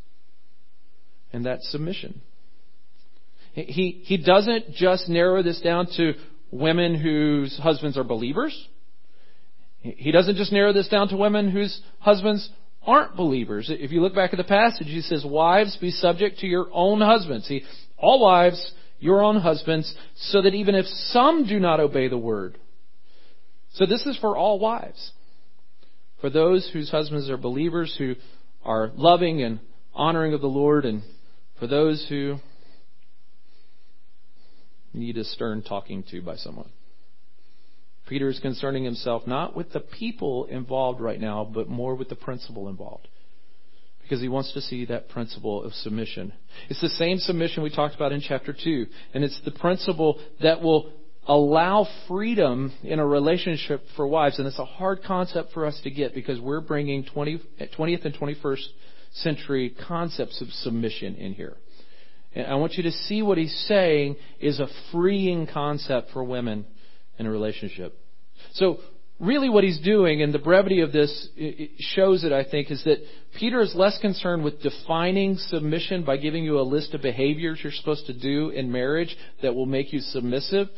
and 1.32 1.44
that's 1.44 1.70
submission. 1.70 2.20
He, 3.52 4.02
he 4.04 4.16
doesn't 4.16 4.74
just 4.74 5.08
narrow 5.08 5.42
this 5.42 5.60
down 5.60 5.88
to 5.96 6.12
women 6.52 6.94
whose 6.94 7.58
husbands 7.58 7.98
are 7.98 8.04
believers. 8.04 8.68
He 9.80 10.12
doesn't 10.12 10.36
just 10.36 10.52
narrow 10.52 10.72
this 10.72 10.88
down 10.88 11.08
to 11.08 11.16
women 11.16 11.50
whose 11.50 11.80
husbands 11.98 12.48
aren't 12.86 13.16
believers. 13.16 13.70
If 13.72 13.92
you 13.92 14.00
look 14.00 14.14
back 14.14 14.32
at 14.32 14.36
the 14.36 14.44
passage, 14.44 14.86
he 14.86 15.02
says, 15.02 15.24
Wives, 15.24 15.76
be 15.80 15.90
subject 15.90 16.38
to 16.38 16.46
your 16.46 16.68
own 16.72 17.00
husbands. 17.00 17.46
See, 17.46 17.62
all 17.96 18.20
wives 18.20 18.72
your 18.98 19.22
own 19.22 19.40
husbands, 19.40 19.92
so 20.16 20.42
that 20.42 20.54
even 20.54 20.74
if 20.74 20.86
some 20.86 21.46
do 21.46 21.58
not 21.58 21.80
obey 21.80 22.08
the 22.08 22.18
word. 22.18 22.58
So 23.72 23.86
this 23.86 24.04
is 24.04 24.18
for 24.18 24.36
all 24.36 24.58
wives. 24.58 25.12
For 26.20 26.28
those 26.28 26.68
whose 26.72 26.90
husbands 26.90 27.30
are 27.30 27.38
believers, 27.38 27.94
who 27.98 28.14
are 28.62 28.90
loving 28.94 29.42
and 29.42 29.60
honoring 29.94 30.34
of 30.34 30.42
the 30.42 30.48
Lord, 30.48 30.84
and 30.84 31.02
for 31.58 31.66
those 31.66 32.06
who 32.08 32.36
need 34.92 35.16
a 35.16 35.24
stern 35.24 35.62
talking 35.62 36.04
to 36.10 36.20
by 36.20 36.36
someone. 36.36 36.70
Peter 38.10 38.28
is 38.28 38.40
concerning 38.40 38.82
himself 38.82 39.24
not 39.24 39.54
with 39.54 39.72
the 39.72 39.78
people 39.78 40.46
involved 40.46 41.00
right 41.00 41.20
now, 41.20 41.44
but 41.44 41.68
more 41.68 41.94
with 41.94 42.08
the 42.08 42.16
principle 42.16 42.68
involved. 42.68 43.06
Because 44.02 44.20
he 44.20 44.28
wants 44.28 44.52
to 44.54 44.60
see 44.60 44.84
that 44.86 45.08
principle 45.08 45.62
of 45.62 45.72
submission. 45.72 46.32
It's 46.68 46.80
the 46.80 46.88
same 46.88 47.18
submission 47.18 47.62
we 47.62 47.70
talked 47.70 47.94
about 47.94 48.10
in 48.10 48.20
chapter 48.20 48.52
2. 48.52 48.86
And 49.14 49.22
it's 49.22 49.40
the 49.44 49.52
principle 49.52 50.18
that 50.42 50.60
will 50.60 50.92
allow 51.28 51.86
freedom 52.08 52.72
in 52.82 52.98
a 52.98 53.06
relationship 53.06 53.84
for 53.94 54.08
wives. 54.08 54.40
And 54.40 54.48
it's 54.48 54.58
a 54.58 54.64
hard 54.64 55.04
concept 55.04 55.52
for 55.52 55.64
us 55.64 55.80
to 55.84 55.90
get 55.92 56.12
because 56.12 56.40
we're 56.40 56.60
bringing 56.60 57.04
20, 57.04 57.40
20th 57.78 58.04
and 58.04 58.14
21st 58.14 58.66
century 59.12 59.72
concepts 59.86 60.40
of 60.40 60.48
submission 60.48 61.14
in 61.14 61.32
here. 61.32 61.54
And 62.34 62.48
I 62.48 62.56
want 62.56 62.72
you 62.72 62.82
to 62.82 62.92
see 62.92 63.22
what 63.22 63.38
he's 63.38 63.54
saying 63.68 64.16
is 64.40 64.58
a 64.58 64.66
freeing 64.90 65.46
concept 65.46 66.10
for 66.12 66.24
women 66.24 66.66
in 67.20 67.26
a 67.26 67.30
relationship. 67.30 67.96
So, 68.54 68.78
really 69.20 69.50
what 69.50 69.62
he's 69.62 69.78
doing, 69.80 70.22
and 70.22 70.32
the 70.32 70.38
brevity 70.38 70.80
of 70.80 70.90
this 70.90 71.28
shows 71.78 72.24
it, 72.24 72.32
I 72.32 72.42
think, 72.42 72.70
is 72.70 72.82
that 72.84 72.98
Peter 73.38 73.60
is 73.60 73.74
less 73.74 73.98
concerned 74.00 74.42
with 74.42 74.62
defining 74.62 75.36
submission 75.36 76.02
by 76.02 76.16
giving 76.16 76.42
you 76.42 76.58
a 76.58 76.62
list 76.62 76.94
of 76.94 77.02
behaviors 77.02 77.60
you're 77.62 77.72
supposed 77.72 78.06
to 78.06 78.18
do 78.18 78.48
in 78.48 78.72
marriage 78.72 79.14
that 79.42 79.54
will 79.54 79.66
make 79.66 79.92
you 79.92 80.00
submissive. 80.00 80.68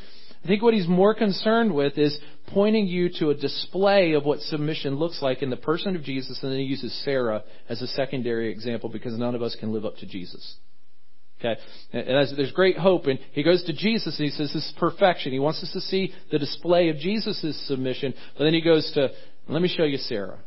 I 0.42 0.48
think 0.48 0.62
what 0.62 0.74
he's 0.74 0.88
more 0.88 1.14
concerned 1.14 1.72
with 1.72 1.96
is 1.96 2.18
pointing 2.48 2.88
you 2.88 3.08
to 3.20 3.30
a 3.30 3.34
display 3.34 4.14
of 4.14 4.24
what 4.24 4.40
submission 4.40 4.96
looks 4.96 5.22
like 5.22 5.40
in 5.40 5.50
the 5.50 5.56
person 5.56 5.94
of 5.94 6.02
Jesus, 6.02 6.42
and 6.42 6.50
then 6.50 6.58
he 6.58 6.64
uses 6.64 6.92
Sarah 7.04 7.44
as 7.68 7.80
a 7.80 7.86
secondary 7.86 8.50
example 8.50 8.88
because 8.88 9.16
none 9.16 9.36
of 9.36 9.42
us 9.42 9.56
can 9.58 9.72
live 9.72 9.84
up 9.84 9.96
to 9.98 10.06
Jesus. 10.06 10.56
Okay? 11.42 11.60
And 11.92 12.06
there's 12.36 12.52
great 12.52 12.78
hope, 12.78 13.06
and 13.06 13.18
he 13.32 13.42
goes 13.42 13.64
to 13.64 13.72
Jesus 13.72 14.18
and 14.18 14.24
he 14.24 14.30
says 14.30 14.52
this 14.52 14.64
is 14.64 14.74
perfection. 14.78 15.32
He 15.32 15.40
wants 15.40 15.62
us 15.62 15.72
to 15.72 15.80
see 15.80 16.12
the 16.30 16.38
display 16.38 16.88
of 16.88 16.96
Jesus' 16.98 17.66
submission, 17.66 18.14
but 18.38 18.44
then 18.44 18.54
he 18.54 18.60
goes 18.60 18.90
to, 18.94 19.08
let 19.48 19.60
me 19.60 19.68
show 19.68 19.84
you 19.84 19.98
Sarah. 19.98 20.38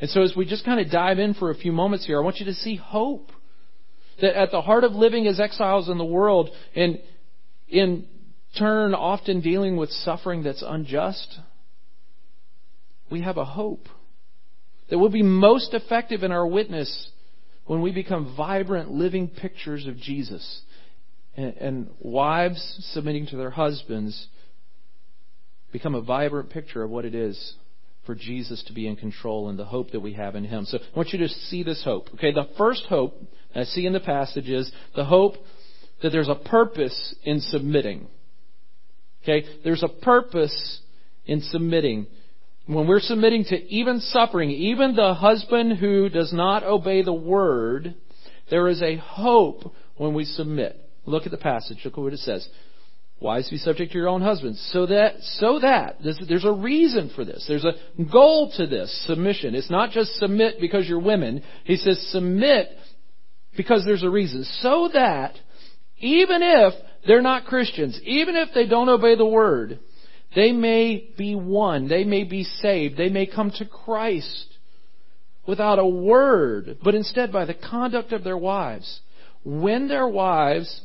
And 0.00 0.08
so 0.08 0.22
as 0.22 0.34
we 0.36 0.46
just 0.46 0.64
kind 0.64 0.80
of 0.80 0.90
dive 0.90 1.18
in 1.18 1.34
for 1.34 1.50
a 1.50 1.54
few 1.54 1.72
moments 1.72 2.06
here, 2.06 2.18
I 2.18 2.24
want 2.24 2.38
you 2.38 2.46
to 2.46 2.54
see 2.54 2.76
hope. 2.76 3.30
That 4.20 4.36
at 4.36 4.50
the 4.50 4.62
heart 4.62 4.82
of 4.82 4.92
living 4.92 5.28
as 5.28 5.38
exiles 5.38 5.88
in 5.88 5.96
the 5.96 6.04
world, 6.04 6.50
and 6.74 6.98
in 7.68 8.06
turn 8.58 8.94
often 8.94 9.40
dealing 9.40 9.76
with 9.76 9.90
suffering 9.90 10.42
that's 10.42 10.64
unjust, 10.66 11.38
we 13.10 13.20
have 13.20 13.36
a 13.36 13.44
hope 13.44 13.86
that 14.90 14.98
will 14.98 15.10
be 15.10 15.22
most 15.22 15.74
effective 15.74 16.22
in 16.22 16.32
our 16.32 16.46
witness 16.46 17.10
when 17.68 17.82
we 17.82 17.92
become 17.92 18.34
vibrant, 18.36 18.90
living 18.90 19.28
pictures 19.28 19.86
of 19.86 19.96
Jesus. 19.98 20.62
And, 21.36 21.54
and, 21.58 21.90
wives 22.00 22.76
submitting 22.92 23.26
to 23.28 23.36
their 23.36 23.50
husbands 23.50 24.26
become 25.70 25.94
a 25.94 26.00
vibrant 26.00 26.50
picture 26.50 26.82
of 26.82 26.90
what 26.90 27.04
it 27.04 27.14
is 27.14 27.54
for 28.06 28.14
Jesus 28.14 28.64
to 28.66 28.72
be 28.72 28.88
in 28.88 28.96
control 28.96 29.50
and 29.50 29.58
the 29.58 29.66
hope 29.66 29.92
that 29.92 30.00
we 30.00 30.14
have 30.14 30.34
in 30.34 30.44
Him. 30.44 30.64
So 30.64 30.78
I 30.78 30.96
want 30.96 31.10
you 31.12 31.18
to 31.20 31.28
see 31.28 31.62
this 31.62 31.84
hope. 31.84 32.08
Okay, 32.14 32.32
the 32.32 32.48
first 32.56 32.86
hope 32.88 33.14
I 33.54 33.64
see 33.64 33.86
in 33.86 33.92
the 33.92 34.00
passage 34.00 34.48
is 34.48 34.72
the 34.96 35.04
hope 35.04 35.34
that 36.02 36.10
there's 36.10 36.28
a 36.28 36.34
purpose 36.34 37.14
in 37.22 37.40
submitting. 37.40 38.08
Okay? 39.22 39.46
There's 39.62 39.82
a 39.82 39.88
purpose 39.88 40.80
in 41.26 41.42
submitting. 41.42 42.06
When 42.68 42.86
we're 42.86 43.00
submitting 43.00 43.44
to 43.44 43.56
even 43.72 44.00
suffering, 44.00 44.50
even 44.50 44.94
the 44.94 45.14
husband 45.14 45.78
who 45.78 46.10
does 46.10 46.34
not 46.34 46.64
obey 46.64 47.00
the 47.00 47.14
word, 47.14 47.94
there 48.50 48.68
is 48.68 48.82
a 48.82 48.96
hope 48.96 49.72
when 49.96 50.12
we 50.12 50.26
submit. 50.26 50.76
Look 51.06 51.24
at 51.24 51.30
the 51.30 51.38
passage. 51.38 51.78
Look 51.82 51.94
at 51.94 52.00
what 52.02 52.12
it 52.12 52.18
says. 52.18 52.46
Wives, 53.20 53.48
be 53.48 53.56
subject 53.56 53.92
to 53.92 53.98
your 53.98 54.10
own 54.10 54.20
husbands. 54.20 54.60
So 54.70 54.84
that, 54.84 55.14
so 55.22 55.60
that, 55.60 55.96
there's 56.28 56.44
a 56.44 56.52
reason 56.52 57.10
for 57.16 57.24
this. 57.24 57.46
There's 57.48 57.64
a 57.64 57.72
goal 58.12 58.52
to 58.58 58.66
this 58.66 59.06
submission. 59.06 59.54
It's 59.54 59.70
not 59.70 59.90
just 59.90 60.16
submit 60.16 60.60
because 60.60 60.86
you're 60.86 61.00
women. 61.00 61.42
He 61.64 61.76
says 61.76 61.98
submit 62.10 62.68
because 63.56 63.82
there's 63.86 64.04
a 64.04 64.10
reason. 64.10 64.44
So 64.60 64.90
that, 64.92 65.36
even 65.96 66.42
if 66.42 66.74
they're 67.06 67.22
not 67.22 67.46
Christians, 67.46 67.98
even 68.04 68.36
if 68.36 68.50
they 68.54 68.66
don't 68.66 68.90
obey 68.90 69.16
the 69.16 69.24
word, 69.24 69.80
they 70.34 70.52
may 70.52 71.10
be 71.16 71.34
won. 71.34 71.88
They 71.88 72.04
may 72.04 72.24
be 72.24 72.44
saved. 72.44 72.96
They 72.96 73.08
may 73.08 73.26
come 73.26 73.50
to 73.52 73.64
Christ 73.64 74.46
without 75.46 75.78
a 75.78 75.86
word, 75.86 76.78
but 76.82 76.94
instead 76.94 77.32
by 77.32 77.46
the 77.46 77.54
conduct 77.54 78.12
of 78.12 78.24
their 78.24 78.36
wives. 78.36 79.00
When 79.44 79.88
their 79.88 80.06
wives 80.06 80.82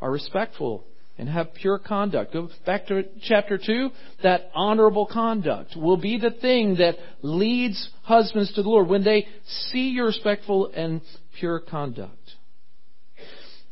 are 0.00 0.10
respectful 0.10 0.84
and 1.16 1.28
have 1.28 1.54
pure 1.54 1.78
conduct. 1.78 2.32
Go 2.32 2.48
back 2.66 2.86
to 2.86 3.04
chapter 3.22 3.58
2. 3.58 3.90
That 4.22 4.50
honorable 4.54 5.06
conduct 5.06 5.76
will 5.76 5.96
be 5.96 6.18
the 6.18 6.30
thing 6.30 6.76
that 6.76 6.96
leads 7.22 7.88
husbands 8.02 8.52
to 8.54 8.62
the 8.62 8.68
Lord 8.68 8.88
when 8.88 9.04
they 9.04 9.26
see 9.46 9.90
your 9.90 10.06
respectful 10.06 10.70
and 10.74 11.00
pure 11.38 11.60
conduct. 11.60 12.18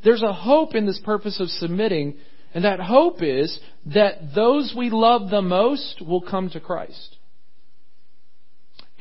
There's 0.04 0.22
a 0.22 0.32
hope 0.32 0.74
in 0.74 0.86
this 0.86 1.00
purpose 1.04 1.40
of 1.40 1.48
submitting, 1.48 2.16
and 2.54 2.64
that 2.64 2.80
hope 2.80 3.22
is 3.22 3.58
that 3.86 4.34
those 4.34 4.74
we 4.76 4.90
love 4.90 5.30
the 5.30 5.42
most 5.42 6.02
will 6.06 6.20
come 6.20 6.50
to 6.50 6.60
Christ. 6.60 7.16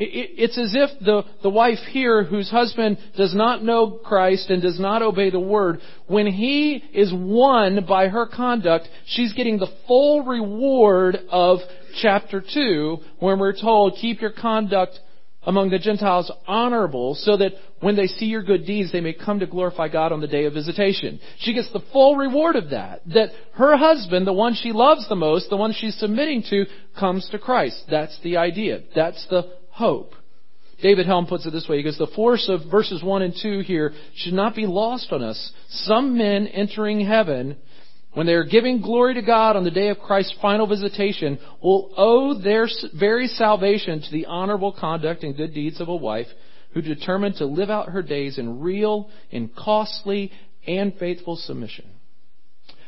It's 0.03 0.57
as 0.57 0.73
if 0.73 0.99
the, 0.99 1.23
the 1.43 1.49
wife 1.49 1.77
here, 1.91 2.23
whose 2.23 2.49
husband 2.49 2.97
does 3.15 3.35
not 3.35 3.63
know 3.63 3.99
Christ 4.03 4.49
and 4.49 4.59
does 4.59 4.79
not 4.79 5.03
obey 5.03 5.29
the 5.29 5.39
word, 5.39 5.79
when 6.07 6.25
he 6.25 6.83
is 6.91 7.13
won 7.13 7.85
by 7.87 8.07
her 8.07 8.25
conduct, 8.25 8.87
she's 9.05 9.33
getting 9.33 9.59
the 9.59 9.71
full 9.87 10.23
reward 10.23 11.19
of 11.29 11.59
chapter 12.01 12.43
2, 12.53 12.97
when 13.19 13.37
we're 13.37 13.59
told, 13.59 13.95
keep 14.01 14.21
your 14.21 14.31
conduct 14.31 14.99
among 15.43 15.69
the 15.69 15.79
Gentiles 15.79 16.31
honorable, 16.47 17.15
so 17.15 17.35
that 17.37 17.53
when 17.79 17.95
they 17.95 18.07
see 18.07 18.25
your 18.25 18.43
good 18.43 18.65
deeds, 18.65 18.91
they 18.91 19.01
may 19.01 19.13
come 19.13 19.39
to 19.39 19.47
glorify 19.47 19.87
God 19.87 20.11
on 20.11 20.21
the 20.21 20.27
day 20.27 20.45
of 20.45 20.53
visitation. 20.53 21.19
She 21.39 21.53
gets 21.53 21.71
the 21.73 21.83
full 21.91 22.15
reward 22.15 22.55
of 22.55 22.69
that. 22.69 23.01
That 23.07 23.29
her 23.53 23.75
husband, 23.75 24.27
the 24.27 24.33
one 24.33 24.53
she 24.53 24.71
loves 24.71 25.09
the 25.09 25.15
most, 25.15 25.49
the 25.49 25.57
one 25.57 25.73
she's 25.73 25.97
submitting 25.97 26.43
to, 26.49 26.65
comes 26.99 27.27
to 27.29 27.39
Christ. 27.39 27.85
That's 27.89 28.19
the 28.21 28.37
idea. 28.37 28.81
That's 28.95 29.25
the 29.29 29.53
hope. 29.71 30.13
David 30.81 31.05
Helm 31.05 31.27
puts 31.27 31.45
it 31.45 31.51
this 31.51 31.67
way. 31.67 31.77
He 31.77 31.83
goes, 31.83 31.97
the 31.97 32.07
force 32.15 32.49
of 32.49 32.69
verses 32.69 33.03
1 33.03 33.21
and 33.21 33.35
2 33.39 33.59
here 33.61 33.93
should 34.15 34.33
not 34.33 34.55
be 34.55 34.65
lost 34.65 35.11
on 35.11 35.23
us. 35.23 35.51
Some 35.69 36.17
men 36.17 36.47
entering 36.47 37.05
heaven, 37.05 37.57
when 38.13 38.25
they 38.27 38.33
are 38.33 38.43
giving 38.43 38.81
glory 38.81 39.13
to 39.13 39.21
God 39.21 39.55
on 39.55 39.63
the 39.63 39.71
day 39.71 39.87
of 39.87 39.99
Christ's 39.99 40.35
final 40.41 40.67
visitation, 40.67 41.39
will 41.63 41.93
owe 41.95 42.39
their 42.39 42.67
very 42.93 43.27
salvation 43.27 44.01
to 44.01 44.11
the 44.11 44.25
honorable 44.25 44.73
conduct 44.77 45.23
and 45.23 45.35
good 45.35 45.53
deeds 45.53 45.79
of 45.79 45.87
a 45.87 45.95
wife 45.95 46.27
who 46.73 46.81
determined 46.81 47.35
to 47.35 47.45
live 47.45 47.69
out 47.69 47.89
her 47.89 48.01
days 48.01 48.37
in 48.37 48.59
real 48.59 49.09
and 49.31 49.55
costly 49.55 50.31
and 50.67 50.93
faithful 50.97 51.35
submission. 51.35 51.85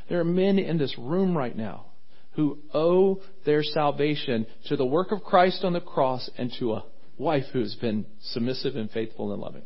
There 0.10 0.20
are 0.20 0.26
men 0.26 0.60
in 0.60 0.78
this 0.78 0.98
room 0.98 1.38
right 1.38 1.56
now 1.56 1.86
who 2.34 2.58
owe 2.74 3.22
their 3.46 3.64
salvation 3.64 4.46
to 4.68 4.76
the 4.76 4.86
work 4.86 5.12
of 5.12 5.24
Christ 5.24 5.64
on 5.64 5.74
the 5.74 5.82
cross 5.82 6.30
and 6.38 6.52
to 6.60 6.74
a 6.74 6.86
wife 7.18 7.46
who's 7.54 7.76
been 7.76 8.06
submissive 8.22 8.76
and 8.76 8.90
faithful 8.90 9.32
and 9.32 9.42
loving. 9.42 9.64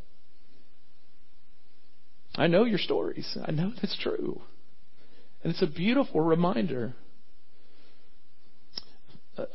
I 2.35 2.47
know 2.47 2.65
your 2.65 2.77
stories. 2.77 3.37
I 3.43 3.51
know 3.51 3.71
that's 3.81 3.97
true. 4.01 4.41
And 5.47 5.53
it's 5.53 5.63
a 5.63 5.73
beautiful 5.73 6.19
reminder. 6.19 6.93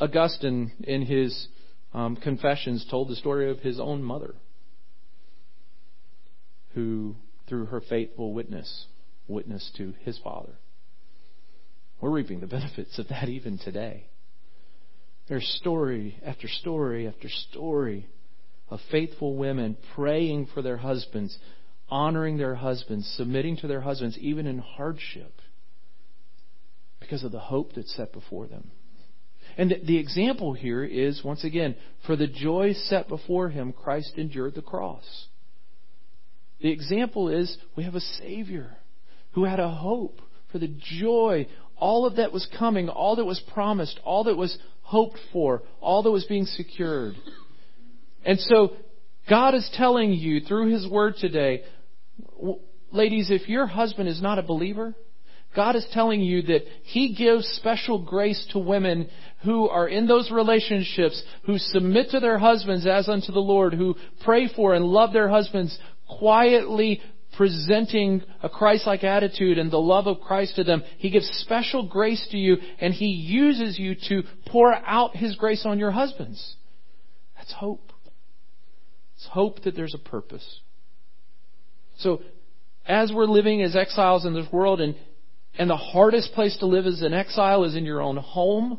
Augustine, 0.00 0.72
in 0.84 1.02
his 1.02 1.48
um, 1.92 2.16
Confessions, 2.16 2.86
told 2.90 3.10
the 3.10 3.16
story 3.16 3.50
of 3.50 3.58
his 3.58 3.78
own 3.78 4.02
mother 4.02 4.34
who, 6.72 7.14
through 7.46 7.66
her 7.66 7.82
faithful 7.82 8.32
witness, 8.32 8.86
witnessed 9.28 9.76
to 9.76 9.92
his 10.00 10.16
Father. 10.24 10.54
We're 12.00 12.08
reaping 12.08 12.40
the 12.40 12.46
benefits 12.58 12.98
of 12.98 13.08
that 13.08 13.28
even 13.28 13.58
today. 13.58 14.06
There's 15.28 15.46
story 15.60 16.18
after 16.24 16.48
story 16.48 17.06
after 17.06 17.28
story 17.50 18.06
of 18.70 18.80
faithful 18.90 19.36
women 19.36 19.76
praying 19.94 20.48
for 20.54 20.62
their 20.62 20.78
husbands, 20.78 21.36
honoring 21.90 22.38
their 22.38 22.54
husbands, 22.54 23.06
submitting 23.14 23.58
to 23.58 23.66
their 23.66 23.82
husbands, 23.82 24.16
even 24.16 24.46
in 24.46 24.56
hardship, 24.56 25.41
because 27.12 27.24
of 27.24 27.32
the 27.32 27.38
hope 27.38 27.74
that's 27.74 27.94
set 27.94 28.10
before 28.10 28.46
them. 28.46 28.70
And 29.58 29.70
the, 29.70 29.76
the 29.84 29.98
example 29.98 30.54
here 30.54 30.82
is, 30.82 31.22
once 31.22 31.44
again, 31.44 31.76
for 32.06 32.16
the 32.16 32.26
joy 32.26 32.72
set 32.72 33.06
before 33.06 33.50
him, 33.50 33.74
Christ 33.74 34.14
endured 34.16 34.54
the 34.54 34.62
cross. 34.62 35.26
The 36.62 36.70
example 36.70 37.28
is 37.28 37.54
we 37.76 37.84
have 37.84 37.96
a 37.96 38.00
Savior 38.00 38.78
who 39.32 39.44
had 39.44 39.60
a 39.60 39.68
hope 39.68 40.20
for 40.50 40.58
the 40.58 40.74
joy, 40.98 41.48
all 41.76 42.06
of 42.06 42.16
that 42.16 42.32
was 42.32 42.48
coming, 42.58 42.88
all 42.88 43.16
that 43.16 43.26
was 43.26 43.42
promised, 43.52 44.00
all 44.04 44.24
that 44.24 44.38
was 44.38 44.56
hoped 44.80 45.18
for, 45.34 45.64
all 45.82 46.02
that 46.04 46.10
was 46.10 46.24
being 46.24 46.46
secured. 46.46 47.12
And 48.24 48.40
so 48.40 48.72
God 49.28 49.54
is 49.54 49.70
telling 49.74 50.14
you 50.14 50.40
through 50.40 50.72
His 50.72 50.88
Word 50.88 51.16
today, 51.18 51.64
ladies, 52.90 53.30
if 53.30 53.50
your 53.50 53.66
husband 53.66 54.08
is 54.08 54.22
not 54.22 54.38
a 54.38 54.42
believer, 54.42 54.94
God 55.54 55.76
is 55.76 55.86
telling 55.92 56.20
you 56.20 56.42
that 56.42 56.62
He 56.84 57.14
gives 57.14 57.46
special 57.48 58.04
grace 58.04 58.46
to 58.52 58.58
women 58.58 59.08
who 59.44 59.68
are 59.68 59.88
in 59.88 60.06
those 60.06 60.30
relationships, 60.30 61.22
who 61.44 61.58
submit 61.58 62.10
to 62.10 62.20
their 62.20 62.38
husbands 62.38 62.86
as 62.86 63.08
unto 63.08 63.32
the 63.32 63.40
Lord, 63.40 63.74
who 63.74 63.96
pray 64.24 64.48
for 64.54 64.74
and 64.74 64.84
love 64.84 65.12
their 65.12 65.28
husbands, 65.28 65.76
quietly 66.08 67.00
presenting 67.36 68.22
a 68.42 68.48
Christ-like 68.48 69.04
attitude 69.04 69.58
and 69.58 69.70
the 69.70 69.78
love 69.78 70.06
of 70.06 70.20
Christ 70.20 70.56
to 70.56 70.64
them. 70.64 70.82
He 70.98 71.10
gives 71.10 71.26
special 71.40 71.88
grace 71.88 72.26
to 72.30 72.36
you 72.36 72.56
and 72.78 72.92
He 72.94 73.06
uses 73.06 73.78
you 73.78 73.96
to 74.08 74.22
pour 74.46 74.74
out 74.74 75.16
His 75.16 75.36
grace 75.36 75.64
on 75.64 75.78
your 75.78 75.90
husbands. 75.90 76.56
That's 77.36 77.52
hope. 77.52 77.92
It's 79.16 79.26
hope 79.26 79.62
that 79.62 79.74
there's 79.74 79.94
a 79.94 80.08
purpose. 80.08 80.60
So, 81.98 82.22
as 82.86 83.12
we're 83.12 83.26
living 83.26 83.62
as 83.62 83.76
exiles 83.76 84.26
in 84.26 84.34
this 84.34 84.50
world 84.52 84.80
and, 84.80 84.96
and 85.58 85.68
the 85.68 85.76
hardest 85.76 86.32
place 86.32 86.56
to 86.58 86.66
live 86.66 86.86
as 86.86 87.02
an 87.02 87.12
exile 87.12 87.64
is 87.64 87.74
in 87.74 87.84
your 87.84 88.00
own 88.00 88.16
home, 88.16 88.78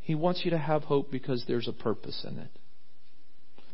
He 0.00 0.14
wants 0.14 0.42
you 0.44 0.50
to 0.50 0.58
have 0.58 0.84
hope 0.84 1.10
because 1.10 1.44
there's 1.46 1.68
a 1.68 1.72
purpose 1.72 2.24
in 2.28 2.38
it. 2.38 2.50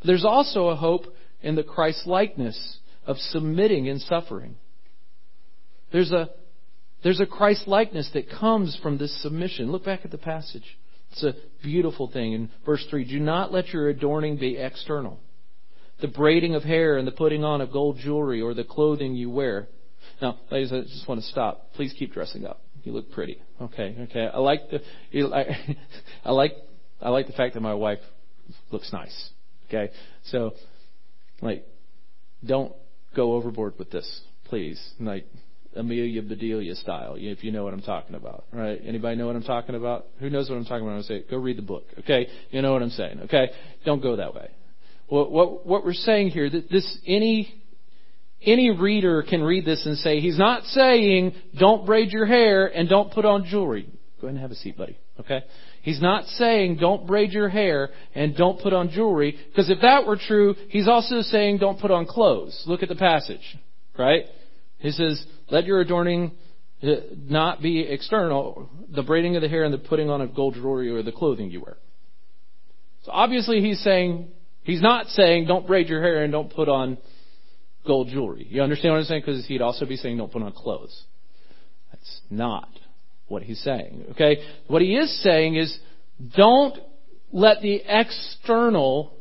There's 0.05 0.25
also 0.25 0.69
a 0.69 0.77
hope 0.77 1.05
in 1.43 1.55
the 1.55 1.63
Christ 1.63 2.07
likeness 2.07 2.79
of 3.07 3.17
submitting 3.17 3.89
and 3.89 4.01
suffering. 4.01 4.57
There's 5.93 6.13
a, 6.13 6.31
there's 7.03 7.21
a 7.21 7.27
Christ 7.27 7.69
likeness 7.69 8.11
that 8.15 8.31
comes 8.31 8.79
from 8.83 8.99
this 8.99 9.23
submission. 9.23 9.71
Look 9.71 9.85
back 9.85 10.01
at 10.05 10.11
the 10.11 10.19
passage. 10.19 10.79
It's 11.13 11.23
a 11.23 11.35
beautiful 11.63 12.09
thing. 12.09 12.33
In 12.33 12.51
verse 12.65 12.85
3, 12.89 13.05
do 13.05 13.21
not 13.21 13.53
let 13.53 13.69
your 13.69 13.89
adorning 13.89 14.39
be 14.39 14.57
external. 14.57 15.21
The 16.01 16.09
braiding 16.09 16.55
of 16.55 16.63
hair 16.63 16.97
and 16.97 17.07
the 17.07 17.13
putting 17.13 17.45
on 17.45 17.61
of 17.61 17.71
gold 17.71 17.99
jewelry 17.99 18.41
or 18.41 18.55
the 18.55 18.65
clothing 18.65 19.15
you 19.15 19.31
wear. 19.31 19.69
Now, 20.21 20.39
ladies, 20.51 20.73
I 20.73 20.83
just 20.83 21.09
want 21.09 21.21
to 21.21 21.27
stop. 21.27 21.73
Please 21.75 21.95
keep 21.99 22.13
dressing 22.13 22.47
up. 22.47 22.61
You 22.85 22.93
look 22.93 23.13
pretty. 23.13 23.41
Okay, 23.61 23.97
okay. 24.11 24.29
I 24.33 24.39
like 24.39 24.63
the, 24.71 24.81
I, 25.33 25.77
I 26.25 26.33
like, 26.33 26.53
I 27.01 27.11
like 27.11 27.27
the 27.27 27.33
fact 27.33 27.55
that 27.55 27.61
my 27.61 27.75
wife 27.75 28.01
looks 28.71 28.93
nice. 28.93 29.31
Okay, 29.69 29.93
so 30.25 30.53
like, 31.41 31.65
don't 32.45 32.75
go 33.15 33.35
overboard 33.35 33.79
with 33.79 33.91
this, 33.91 34.21
please. 34.45 34.81
Like, 34.99 35.27
Amelia 35.75 36.23
Bedelia 36.23 36.75
style, 36.75 37.15
if 37.17 37.43
you 37.43 37.51
know 37.51 37.65
what 37.65 37.73
I'm 37.73 37.83
talking 37.83 38.15
about, 38.15 38.45
right? 38.53 38.81
Anybody 38.85 39.17
know 39.17 39.27
what 39.27 39.37
I'm 39.37 39.43
talking 39.43 39.75
about? 39.75 40.07
Who 40.21 40.29
knows 40.29 40.51
what 40.51 40.57
I'm 40.57 40.65
talking 40.65 40.87
about? 40.87 40.99
I 40.99 41.03
say, 41.03 41.25
go 41.31 41.39
read 41.39 41.57
the 41.57 41.63
book, 41.63 41.85
okay? 42.01 42.27
You 42.51 42.63
know 42.63 42.73
what 42.73 42.83
I'm 42.83 42.91
saying, 42.91 43.21
okay? 43.25 43.51
Don't 43.85 44.03
go 44.03 44.17
that 44.17 44.35
way. 44.35 44.51
What, 45.09 45.31
what, 45.31 45.67
what 45.67 45.85
we're 45.85 45.95
saying 45.95 46.29
here, 46.29 46.49
that 46.51 46.71
this, 46.71 46.99
any, 47.07 47.62
any 48.45 48.71
reader 48.71 49.23
can 49.23 49.43
read 49.43 49.65
this 49.65 49.85
and 49.87 49.97
say, 49.99 50.21
he's 50.21 50.39
not 50.39 50.65
saying 50.65 51.35
don't 51.59 51.87
braid 51.87 52.11
your 52.11 52.27
hair 52.27 52.67
and 52.67 52.89
don't 52.89 53.13
put 53.13 53.25
on 53.25 53.45
jewelry. 53.45 53.89
Go 54.21 54.27
ahead 54.27 54.35
and 54.35 54.39
have 54.39 54.51
a 54.51 54.55
seat, 54.55 54.77
buddy, 54.77 54.97
okay? 55.21 55.43
He's 55.83 56.01
not 56.01 56.27
saying 56.27 56.77
don't 56.77 57.07
braid 57.07 57.33
your 57.33 57.49
hair 57.49 57.91
and 58.15 58.37
don't 58.37 58.61
put 58.61 58.73
on 58.73 58.91
jewelry, 58.91 59.37
because 59.49 59.69
if 59.69 59.81
that 59.83 60.07
were 60.07 60.17
true, 60.17 60.55
he's 60.69 60.87
also 60.87 61.23
saying 61.23 61.59
don't 61.59 61.81
put 61.81 61.91
on 61.91 62.07
clothes. 62.07 62.63
Look 62.67 62.83
at 62.83 62.89
the 62.89 62.95
passage, 62.95 63.59
right? 63.99 64.25
He 64.79 64.91
says, 64.91 65.25
let 65.51 65.65
your 65.65 65.81
adorning 65.81 66.33
uh, 66.83 66.87
not 67.17 67.63
be 67.63 67.81
external, 67.81 68.71
the 68.95 69.03
braiding 69.03 69.37
of 69.37 69.43
the 69.43 69.49
hair 69.49 69.65
and 69.65 69.75
the 69.75 69.79
putting 69.79 70.09
on 70.09 70.21
of 70.21 70.35
gold 70.35 70.55
jewelry 70.55 70.91
or 70.91 71.03
the 71.03 71.13
clothing 71.13 71.51
you 71.51 71.61
wear. 71.61 71.77
So 73.05 73.13
obviously 73.13 73.61
he's 73.61 73.81
saying, 73.81 74.29
he's 74.63 74.83
not 74.83 75.07
saying 75.07 75.47
don't 75.47 75.67
braid 75.67 75.89
your 75.89 76.01
hair 76.01 76.23
and 76.23 76.33
don't 76.33 76.53
put 76.53 76.69
on 76.69 76.99
gold 77.87 78.09
jewelry. 78.09 78.47
You 78.49 78.63
understand 78.63 78.93
what 78.93 78.99
I'm 79.01 79.05
saying? 79.05 79.23
Because 79.27 79.47
he'd 79.47 79.63
also 79.63 79.87
be 79.87 79.97
saying 79.97 80.17
don't 80.17 80.33
put 80.33 80.43
on 80.43 80.53
clothes. 80.53 81.05
That's 81.91 82.21
not 82.31 82.69
what 83.29 83.43
he's 83.43 83.61
saying. 83.61 84.07
Okay? 84.13 84.39
What 84.67 84.83
he 84.83 84.95
is 84.97 85.23
saying 85.23 85.57
is 85.57 85.77
don't 86.37 86.77
let 87.33 87.63
the 87.63 87.83
external 87.87 89.15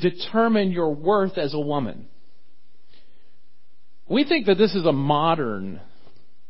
determine 0.00 0.72
your 0.72 0.94
worth 0.94 1.38
as 1.38 1.54
a 1.54 1.60
woman. 1.60 2.06
We 4.08 4.24
think 4.24 4.46
that 4.46 4.58
this 4.58 4.74
is 4.74 4.84
a 4.84 4.92
modern 4.92 5.80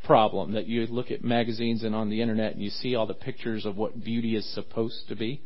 problem 0.04 0.52
that 0.52 0.66
you 0.66 0.86
look 0.86 1.10
at 1.10 1.22
magazines 1.22 1.84
and 1.84 1.94
on 1.94 2.10
the 2.10 2.22
internet 2.22 2.54
and 2.54 2.62
you 2.62 2.70
see 2.70 2.96
all 2.96 3.06
the 3.06 3.14
pictures 3.14 3.64
of 3.64 3.76
what 3.76 4.02
beauty 4.02 4.34
is 4.34 4.54
supposed 4.54 5.04
to 5.08 5.14
be 5.14 5.40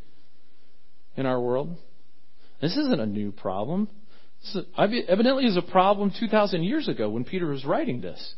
in 1.16 1.26
our 1.26 1.40
world. 1.40 1.76
This 2.60 2.76
isn't 2.76 3.00
a 3.00 3.06
new 3.06 3.32
problem. 3.32 3.88
This 4.54 4.64
evidently 5.08 5.46
is 5.46 5.56
a 5.56 5.62
problem 5.62 6.12
2,000 6.18 6.62
years 6.62 6.88
ago 6.88 7.08
when 7.10 7.24
Peter 7.24 7.46
was 7.46 7.64
writing 7.64 8.00
this 8.00 8.34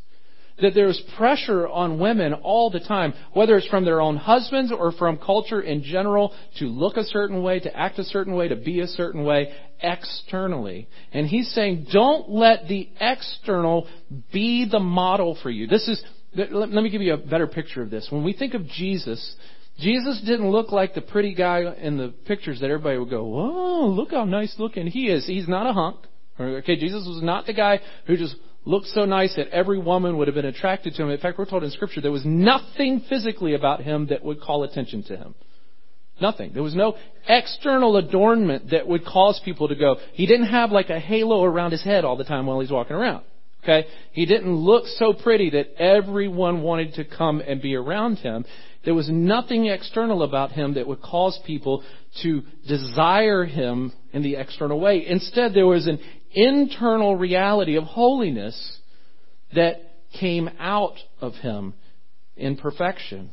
that 0.61 0.75
there's 0.75 1.01
pressure 1.17 1.69
on 1.69 1.99
women 1.99 2.35
all 2.35 2.71
the 2.71 2.81
time, 2.81 3.15
whether 3.33 3.57
it's 3.57 3.69
from 3.69 3.85
their 3.85 4.01
own 4.01 4.17
husbands 4.17 4.73
or 4.73 4.93
from 4.93 5.19
culture 5.19 5.61
in 5.61 5.83
general, 5.83 6.35
to 6.59 6.67
look 6.67 6.97
a 6.97 7.05
certain 7.05 7.43
way, 7.43 7.61
to 7.61 7.77
act 7.77 7.99
a 7.99 8.05
certain 8.05 8.35
way, 8.35 8.49
to 8.49 8.57
be 8.57 8.81
a 8.81 8.87
certain 8.87 9.25
way 9.25 9.53
externally. 9.81 10.89
And 11.13 11.27
he's 11.27 11.53
saying, 11.53 11.87
don't 11.93 12.29
let 12.29 12.67
the 12.69 12.89
external 13.01 13.87
be 14.33 14.69
the 14.71 14.81
model 14.81 15.39
for 15.43 15.51
you. 15.51 15.67
This 15.67 15.87
is, 15.87 16.03
let 16.35 16.71
me 16.71 16.91
give 16.91 17.03
you 17.03 17.15
a 17.15 17.19
better 17.19 17.47
picture 17.47 17.83
of 17.83 17.91
this. 17.91 18.09
When 18.11 18.25
we 18.25 18.33
think 18.33 18.55
of 18.55 18.67
Jesus, 18.67 19.37
Jesus 19.79 20.21
didn't 20.27 20.51
look 20.51 20.73
like 20.73 20.95
the 20.95 21.01
pretty 21.01 21.35
guy 21.35 21.63
in 21.81 21.97
the 21.97 22.09
pictures 22.27 22.61
that 22.61 22.67
everybody 22.67 22.99
would 22.99 23.11
go, 23.11 23.25
whoa, 23.25 23.87
look 23.87 24.11
how 24.11 24.25
nice 24.25 24.55
looking 24.59 24.89
he 24.89 25.09
is. 25.09 25.27
He's 25.27 25.47
not 25.49 25.67
a 25.67 25.73
hunk. 25.73 25.99
Okay, 26.41 26.77
Jesus 26.77 27.07
was 27.07 27.23
not 27.23 27.47
the 27.47 27.53
guy 27.53 27.81
who 28.07 28.17
just 28.17 28.37
looked 28.65 28.87
so 28.89 29.05
nice 29.05 29.35
that 29.37 29.49
every 29.49 29.79
woman 29.79 30.19
would 30.19 30.29
have 30.29 30.35
been 30.35 30.45
attracted 30.45 30.95
to 30.95 31.03
him. 31.03 31.11
In 31.11 31.19
fact, 31.19 31.39
we're 31.39 31.47
told 31.47 31.65
in 31.65 31.71
Scripture 31.71 32.01
there 32.01 32.13
was 32.13 32.25
nothing 32.25 33.05
physically 33.09 33.55
about 33.55 33.81
him 33.81 34.09
that 34.09 34.25
would 34.25 34.41
call 34.41 34.65
attention 34.65 35.03
to 35.05 35.17
him. 35.17 35.35
Nothing. 36.21 36.51
There 36.53 36.63
was 36.63 36.75
no 36.75 36.97
external 37.29 37.97
adornment 37.97 38.71
that 38.71 38.87
would 38.87 39.05
cause 39.05 39.41
people 39.45 39.69
to 39.69 39.77
go. 39.77 39.97
He 40.13 40.27
didn't 40.27 40.47
have 40.47 40.73
like 40.73 40.91
a 40.91 40.99
halo 40.99 41.45
around 41.45 41.71
his 41.71 41.85
head 41.85 42.05
all 42.05 42.17
the 42.17 42.25
time 42.25 42.47
while 42.47 42.61
he's 42.61 42.71
walking 42.71 42.97
around. 42.97 43.25
Okay? 43.63 43.87
He 44.13 44.27
didn't 44.27 44.55
look 44.55 44.87
so 44.87 45.13
pretty 45.13 45.51
that 45.51 45.81
everyone 45.81 46.63
wanted 46.63 46.95
to 46.95 47.05
come 47.05 47.41
and 47.41 47.63
be 47.63 47.75
around 47.75 48.19
him. 48.19 48.45
There 48.89 48.95
was 48.95 49.11
nothing 49.11 49.67
external 49.67 50.23
about 50.23 50.53
him 50.53 50.73
that 50.73 50.87
would 50.87 51.03
cause 51.03 51.39
people 51.45 51.85
to 52.23 52.43
desire 52.67 53.45
him 53.45 53.93
in 54.15 54.23
the 54.23 54.37
external 54.37 54.81
way. 54.81 55.07
Instead, 55.07 55.53
there 55.53 55.67
was 55.67 55.87
an 55.87 55.99
internal 56.33 57.15
reality 57.15 57.77
of 57.77 57.85
holiness 57.85 58.79
that 59.55 59.83
came 60.19 60.49
out 60.59 60.95
of 61.21 61.35
him 61.35 61.75
in 62.35 62.57
perfection. 62.57 63.31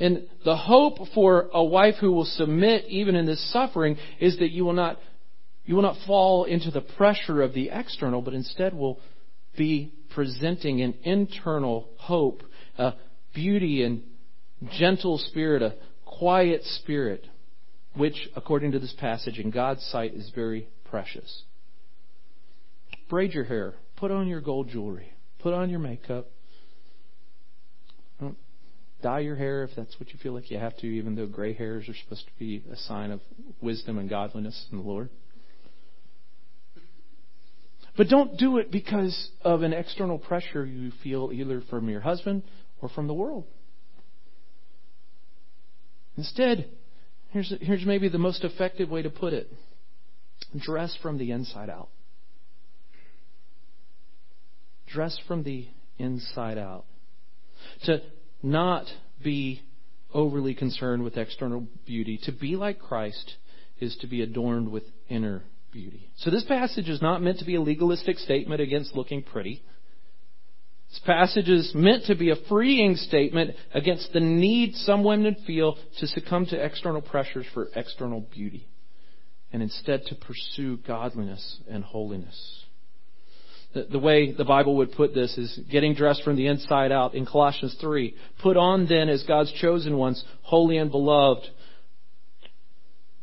And 0.00 0.26
the 0.44 0.56
hope 0.56 0.98
for 1.14 1.48
a 1.54 1.62
wife 1.62 1.94
who 2.00 2.10
will 2.10 2.24
submit 2.24 2.86
even 2.88 3.14
in 3.14 3.24
this 3.24 3.52
suffering 3.52 3.96
is 4.18 4.36
that 4.40 4.50
you 4.50 4.64
will 4.64 4.72
not 4.72 4.98
you 5.64 5.76
will 5.76 5.82
not 5.82 6.04
fall 6.08 6.42
into 6.42 6.72
the 6.72 6.80
pressure 6.80 7.40
of 7.40 7.54
the 7.54 7.70
external, 7.72 8.20
but 8.20 8.34
instead 8.34 8.74
will 8.74 8.98
be 9.56 9.92
presenting 10.12 10.82
an 10.82 10.94
internal 11.04 11.88
hope, 11.98 12.42
a 12.78 12.94
beauty 13.32 13.84
and 13.84 14.02
gentle 14.78 15.18
spirit, 15.18 15.62
a 15.62 15.74
quiet 16.04 16.62
spirit, 16.64 17.26
which, 17.94 18.28
according 18.36 18.72
to 18.72 18.78
this 18.78 18.94
passage, 18.98 19.38
in 19.38 19.50
God's 19.50 19.82
sight 19.86 20.14
is 20.14 20.30
very 20.34 20.68
precious. 20.84 21.42
Braid 23.08 23.32
your 23.32 23.44
hair. 23.44 23.74
Put 23.96 24.10
on 24.10 24.28
your 24.28 24.40
gold 24.40 24.68
jewelry. 24.68 25.12
Put 25.40 25.54
on 25.54 25.70
your 25.70 25.78
makeup. 25.78 26.26
Dye 29.02 29.20
your 29.20 29.36
hair 29.36 29.62
if 29.62 29.70
that's 29.76 30.00
what 30.00 30.10
you 30.12 30.18
feel 30.22 30.32
like 30.32 30.50
you 30.50 30.58
have 30.58 30.76
to, 30.78 30.86
even 30.86 31.14
though 31.14 31.26
gray 31.26 31.52
hairs 31.52 31.88
are 31.88 31.94
supposed 32.02 32.26
to 32.26 32.32
be 32.38 32.64
a 32.72 32.76
sign 32.76 33.10
of 33.10 33.20
wisdom 33.60 33.98
and 33.98 34.08
godliness 34.08 34.66
in 34.72 34.78
the 34.78 34.84
Lord. 34.84 35.10
But 37.96 38.08
don't 38.08 38.36
do 38.36 38.58
it 38.58 38.70
because 38.70 39.30
of 39.42 39.62
an 39.62 39.72
external 39.72 40.18
pressure 40.18 40.64
you 40.64 40.92
feel 41.02 41.30
either 41.32 41.62
from 41.70 41.88
your 41.88 42.00
husband 42.00 42.42
or 42.80 42.88
from 42.88 43.06
the 43.06 43.14
world. 43.14 43.44
Instead, 46.16 46.68
here's, 47.30 47.52
here's 47.60 47.84
maybe 47.84 48.08
the 48.08 48.18
most 48.18 48.44
effective 48.44 48.90
way 48.90 49.02
to 49.02 49.10
put 49.10 49.32
it 49.32 49.48
dress 50.58 50.96
from 51.02 51.18
the 51.18 51.32
inside 51.32 51.68
out. 51.68 51.88
Dress 54.86 55.18
from 55.26 55.42
the 55.42 55.66
inside 55.98 56.58
out. 56.58 56.84
To 57.84 58.00
not 58.42 58.86
be 59.22 59.62
overly 60.14 60.54
concerned 60.54 61.02
with 61.02 61.16
external 61.16 61.66
beauty. 61.84 62.18
To 62.24 62.32
be 62.32 62.56
like 62.56 62.78
Christ 62.78 63.34
is 63.80 63.96
to 64.00 64.06
be 64.06 64.22
adorned 64.22 64.70
with 64.70 64.84
inner 65.08 65.42
beauty. 65.72 66.10
So 66.18 66.30
this 66.30 66.44
passage 66.44 66.88
is 66.88 67.02
not 67.02 67.22
meant 67.22 67.40
to 67.40 67.44
be 67.44 67.56
a 67.56 67.60
legalistic 67.60 68.18
statement 68.18 68.60
against 68.60 68.94
looking 68.94 69.22
pretty. 69.22 69.62
This 70.96 71.04
passage 71.04 71.50
is 71.50 71.74
meant 71.74 72.06
to 72.06 72.14
be 72.14 72.30
a 72.30 72.36
freeing 72.48 72.96
statement 72.96 73.54
against 73.74 74.14
the 74.14 74.20
need 74.20 74.74
some 74.76 75.04
women 75.04 75.36
feel 75.46 75.76
to 75.98 76.06
succumb 76.06 76.46
to 76.46 76.56
external 76.56 77.02
pressures 77.02 77.44
for 77.52 77.68
external 77.76 78.22
beauty 78.22 78.66
and 79.52 79.62
instead 79.62 80.06
to 80.06 80.14
pursue 80.14 80.78
godliness 80.78 81.58
and 81.68 81.84
holiness. 81.84 82.64
The, 83.74 83.84
the 83.90 83.98
way 83.98 84.32
the 84.32 84.46
Bible 84.46 84.76
would 84.76 84.92
put 84.92 85.14
this 85.14 85.36
is 85.36 85.60
getting 85.70 85.94
dressed 85.94 86.22
from 86.22 86.36
the 86.36 86.46
inside 86.46 86.92
out 86.92 87.14
in 87.14 87.26
Colossians 87.26 87.76
3. 87.78 88.14
Put 88.40 88.56
on 88.56 88.86
then 88.86 89.10
as 89.10 89.22
God's 89.24 89.52
chosen 89.52 89.98
ones, 89.98 90.24
holy 90.40 90.78
and 90.78 90.90
beloved, 90.90 91.46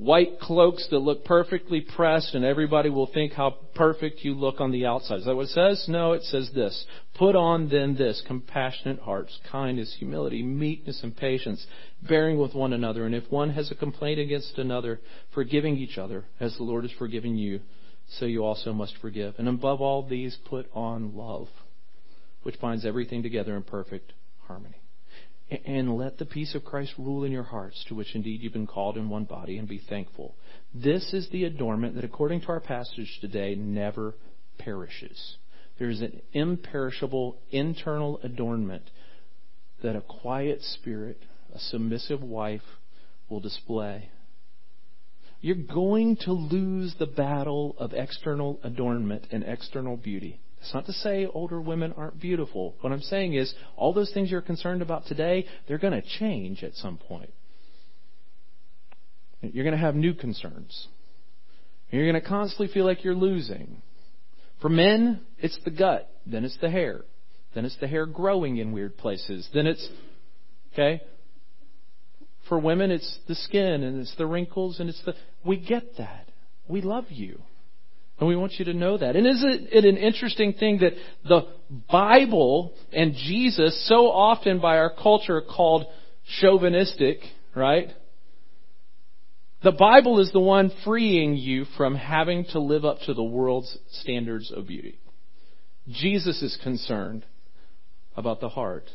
white 0.04 0.39
cloaks 0.39 0.88
that 0.89 1.00
look 1.00 1.24
perfectly 1.24 1.82
pressed 1.82 2.36
and 2.36 2.44
everybody 2.44 2.89
will 2.89 3.08
think 3.08 3.34
how 3.34 3.56
perfect 3.74 4.20
you 4.24 4.34
look 4.34 4.60
on 4.60 4.72
the 4.72 4.86
outside. 4.86 5.20
Is 5.20 5.26
that 5.26 5.36
what 5.36 5.46
it 5.46 5.50
says? 5.50 5.86
No, 5.88 6.12
it 6.13 6.24
says 6.24 6.50
this. 6.54 6.86
Put 7.16 7.36
on 7.36 7.70
then 7.70 7.96
this, 7.96 8.22
compassionate 8.28 9.00
hearts, 9.00 9.39
kindness, 9.52 9.96
humility, 9.98 10.44
meekness, 10.44 11.02
and 11.04 11.16
patience, 11.16 11.66
bearing 12.02 12.38
with 12.38 12.54
one 12.54 12.74
another. 12.74 13.06
And 13.06 13.16
if 13.16 13.32
one 13.32 13.52
has 13.52 13.72
a 13.72 13.76
complaint 13.76 14.20
against 14.20 14.58
another, 14.58 15.00
forgiving 15.34 15.78
each 15.78 15.98
other, 15.98 16.26
as 16.39 16.56
the 16.58 16.63
Lord 16.63 16.84
has 16.84 16.92
forgiven 16.98 17.38
you, 17.38 17.62
so 18.20 18.26
you 18.26 18.44
also 18.44 18.74
must 18.74 18.98
forgive. 18.98 19.36
And 19.38 19.48
above 19.48 19.80
all 19.80 20.08
these, 20.08 20.38
put 20.46 20.68
on 20.74 21.16
love, 21.16 21.48
which 22.44 22.60
binds 22.60 22.86
everything 22.86 23.24
together 23.24 23.56
in 23.56 23.63
perfect 23.63 24.12
harmony. 24.48 24.83
And 25.66 25.98
let 25.98 26.18
the 26.18 26.26
peace 26.26 26.56
of 26.56 26.66
Christ 26.66 26.94
rule 26.98 27.24
in 27.24 27.32
your 27.32 27.44
hearts, 27.44 27.84
to 27.88 27.96
which 27.96 28.16
indeed 28.16 28.42
you've 28.42 28.54
been 28.54 28.68
called 28.68 28.98
in 28.98 29.10
one 29.10 29.26
body, 29.26 29.58
and 29.58 29.68
be 29.68 29.82
thankful. 29.89 30.36
This 30.74 31.13
is 31.13 31.30
the 31.30 31.44
adornment 31.44 31.96
that, 31.96 32.04
according 32.04 32.42
to 32.42 32.48
our 32.48 32.60
passage 32.60 33.20
today, 33.22 33.56
never 33.56 34.16
perishes. 34.58 35.38
There 35.78 35.89
is 35.89 36.02
an 36.02 36.22
imperishable 36.34 37.38
internal 37.52 38.20
adornment 38.24 38.89
that 39.84 39.96
a 39.96 40.02
quiet 40.02 40.62
spirit, 40.62 41.18
a 41.54 41.60
submissive 41.60 42.24
wife, 42.24 42.62
will 43.30 43.39
display. 43.39 44.10
You're 45.42 45.56
going 45.56 46.16
to 46.22 46.32
lose 46.32 46.96
the 46.98 47.06
battle 47.06 47.76
of 47.78 47.94
external 47.94 48.60
adornment 48.63 49.28
and 49.32 49.44
external 49.44 49.98
beauty. 49.98 50.39
It's 50.63 50.73
not 50.73 50.86
to 50.86 50.93
say 50.93 51.26
older 51.26 51.60
women 51.60 51.93
aren't 51.97 52.21
beautiful. 52.21 52.76
What 52.80 52.93
I'm 52.93 53.02
saying 53.02 53.34
is, 53.34 53.54
all 53.76 53.91
those 53.91 54.12
things 54.13 54.32
you're 54.32 54.41
concerned 54.41 54.82
about 54.82 55.06
today, 55.06 55.45
they're 55.67 55.78
going 55.78 56.02
to 56.02 56.08
change 56.19 56.63
at 56.63 56.73
some 56.76 56.97
point. 56.97 57.32
You're 59.41 59.65
going 59.65 59.76
to 59.76 59.86
have 59.86 59.93
new 59.93 60.13
concerns. 60.13 60.88
You're 61.91 62.10
going 62.10 62.21
to 62.21 62.28
constantly 62.28 62.73
feel 62.73 62.86
like 62.86 63.04
you're 63.04 63.13
losing. 63.13 63.82
For 64.62 64.69
men, 64.69 65.19
it's 65.38 65.60
the 65.65 65.71
gut, 65.71 66.10
then 66.26 66.45
it's 66.45 66.58
the 66.62 66.69
hair, 66.69 67.02
then 67.54 67.65
it's 67.65 67.78
the 67.82 67.88
hair 67.88 68.06
growing 68.06 68.56
in 68.56 68.71
weird 68.71 68.95
places, 68.95 69.49
then 69.54 69.67
it's, 69.67 69.86
okay? 70.71 71.02
For 72.47 72.58
women, 72.58 72.89
it's 72.89 73.19
the 73.28 73.36
skin 73.36 73.84
and 73.84 73.99
it's 73.99 74.15
the 74.15 74.26
wrinkles 74.26 74.80
and 74.80 74.89
it's 74.89 75.04
the, 75.04 75.13
we 75.45 75.58
get 75.58 75.97
that. 75.97 76.30
We 76.69 76.82
love 76.82 77.06
you. 77.10 77.41
And 78.19 78.30
we 78.30 78.36
want 78.36 78.54
you 78.60 78.65
to 78.65 78.73
know 78.73 78.97
that. 78.97 79.15
And 79.15 79.28
isn't 79.28 79.69
it 79.71 79.86
an 79.86 79.97
interesting 79.97 80.54
thing 80.54 80.80
that 80.80 80.93
the 81.28 81.47
Bible 81.91 82.73
and 82.91 83.15
Jesus, 83.15 83.88
so 83.88 84.12
often 84.12 84.60
by 84.60 84.78
our 84.78 84.91
culture 84.93 85.41
called 85.41 85.88
chauvinistic, 86.39 87.19
right? 87.56 87.89
The 89.63 89.71
Bible 89.71 90.19
is 90.19 90.32
the 90.32 90.39
one 90.39 90.71
freeing 90.84 91.36
you 91.36 91.65
from 91.78 91.95
having 91.95 92.45
to 92.52 92.60
live 92.60 92.86
up 92.86 92.99
to 93.06 93.13
the 93.13 93.23
world's 93.23 93.78
standards 93.91 94.52
of 94.52 94.67
beauty. 94.67 94.99
Jesus 95.89 96.41
is 96.41 96.58
concerned 96.63 97.26
about 98.15 98.41
the 98.41 98.49
heart. 98.49 98.89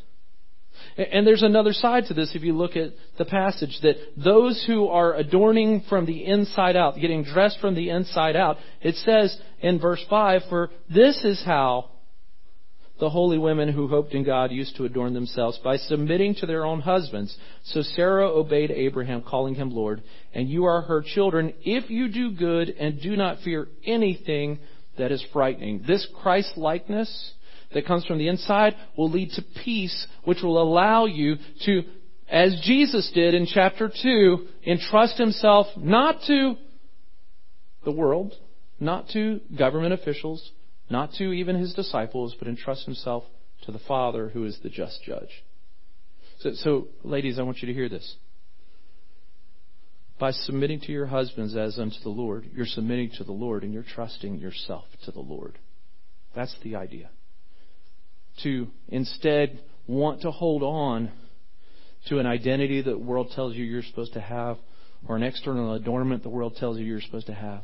And 0.97 1.25
there's 1.25 1.43
another 1.43 1.73
side 1.73 2.05
to 2.07 2.13
this 2.13 2.35
if 2.35 2.43
you 2.43 2.57
look 2.57 2.75
at 2.75 2.91
the 3.17 3.25
passage 3.25 3.77
that 3.83 3.95
those 4.17 4.63
who 4.67 4.87
are 4.87 5.13
adorning 5.13 5.83
from 5.87 6.05
the 6.05 6.25
inside 6.25 6.75
out, 6.75 6.99
getting 6.99 7.23
dressed 7.23 7.59
from 7.59 7.75
the 7.75 7.89
inside 7.89 8.35
out, 8.35 8.57
it 8.81 8.95
says 8.95 9.37
in 9.61 9.79
verse 9.79 10.03
5, 10.09 10.43
for 10.49 10.69
this 10.93 11.23
is 11.23 11.41
how 11.45 11.89
the 12.99 13.09
holy 13.09 13.37
women 13.37 13.71
who 13.71 13.87
hoped 13.87 14.13
in 14.13 14.25
God 14.25 14.51
used 14.51 14.75
to 14.75 14.85
adorn 14.85 15.13
themselves 15.13 15.57
by 15.63 15.77
submitting 15.77 16.35
to 16.35 16.45
their 16.45 16.65
own 16.65 16.81
husbands. 16.81 17.35
So 17.63 17.81
Sarah 17.81 18.27
obeyed 18.29 18.71
Abraham, 18.71 19.21
calling 19.21 19.55
him 19.55 19.71
Lord, 19.71 20.03
and 20.33 20.49
you 20.49 20.65
are 20.65 20.81
her 20.81 21.01
children 21.01 21.53
if 21.61 21.89
you 21.89 22.09
do 22.09 22.31
good 22.31 22.69
and 22.69 23.01
do 23.01 23.15
not 23.15 23.39
fear 23.39 23.67
anything 23.85 24.59
that 24.97 25.11
is 25.13 25.23
frightening. 25.31 25.83
This 25.87 26.05
Christ 26.21 26.57
likeness 26.57 27.33
that 27.73 27.85
comes 27.85 28.05
from 28.05 28.17
the 28.17 28.27
inside 28.27 28.75
will 28.97 29.09
lead 29.09 29.31
to 29.31 29.43
peace, 29.63 30.07
which 30.23 30.41
will 30.41 30.61
allow 30.61 31.05
you 31.05 31.35
to, 31.65 31.83
as 32.27 32.59
Jesus 32.63 33.11
did 33.13 33.33
in 33.33 33.45
chapter 33.45 33.91
2, 34.01 34.47
entrust 34.65 35.17
himself 35.17 35.67
not 35.77 36.21
to 36.27 36.55
the 37.85 37.91
world, 37.91 38.33
not 38.79 39.09
to 39.09 39.39
government 39.57 39.93
officials, 39.93 40.51
not 40.89 41.13
to 41.13 41.31
even 41.31 41.55
his 41.55 41.73
disciples, 41.73 42.35
but 42.39 42.47
entrust 42.47 42.85
himself 42.85 43.23
to 43.65 43.71
the 43.71 43.79
Father 43.79 44.29
who 44.29 44.45
is 44.45 44.57
the 44.63 44.69
just 44.69 45.03
judge. 45.03 45.43
So, 46.39 46.51
so, 46.55 46.87
ladies, 47.03 47.37
I 47.37 47.43
want 47.43 47.61
you 47.61 47.67
to 47.67 47.73
hear 47.73 47.89
this. 47.89 48.15
By 50.17 50.31
submitting 50.31 50.81
to 50.81 50.91
your 50.91 51.05
husbands 51.05 51.55
as 51.55 51.77
unto 51.77 51.99
the 52.01 52.09
Lord, 52.09 52.49
you're 52.53 52.65
submitting 52.65 53.11
to 53.17 53.23
the 53.23 53.31
Lord 53.31 53.63
and 53.63 53.73
you're 53.73 53.83
trusting 53.83 54.39
yourself 54.39 54.85
to 55.05 55.11
the 55.11 55.21
Lord. 55.21 55.59
That's 56.35 56.55
the 56.63 56.75
idea 56.75 57.09
to 58.43 58.67
instead 58.87 59.59
want 59.87 60.21
to 60.21 60.31
hold 60.31 60.63
on 60.63 61.11
to 62.07 62.19
an 62.19 62.25
identity 62.25 62.81
that 62.81 62.91
the 62.91 62.97
world 62.97 63.31
tells 63.35 63.55
you 63.55 63.63
you're 63.63 63.83
supposed 63.83 64.13
to 64.13 64.21
have 64.21 64.57
or 65.07 65.15
an 65.15 65.23
external 65.23 65.73
adornment 65.73 66.23
the 66.23 66.29
world 66.29 66.55
tells 66.57 66.77
you 66.77 66.85
you're 66.85 67.01
supposed 67.01 67.27
to 67.27 67.33
have. 67.33 67.63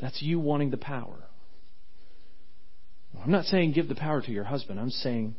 That's 0.00 0.22
you 0.22 0.38
wanting 0.38 0.70
the 0.70 0.76
power. 0.76 1.24
I'm 3.22 3.30
not 3.30 3.46
saying 3.46 3.72
give 3.72 3.88
the 3.88 3.94
power 3.94 4.22
to 4.22 4.30
your 4.30 4.44
husband. 4.44 4.78
I'm 4.78 4.90
saying 4.90 5.34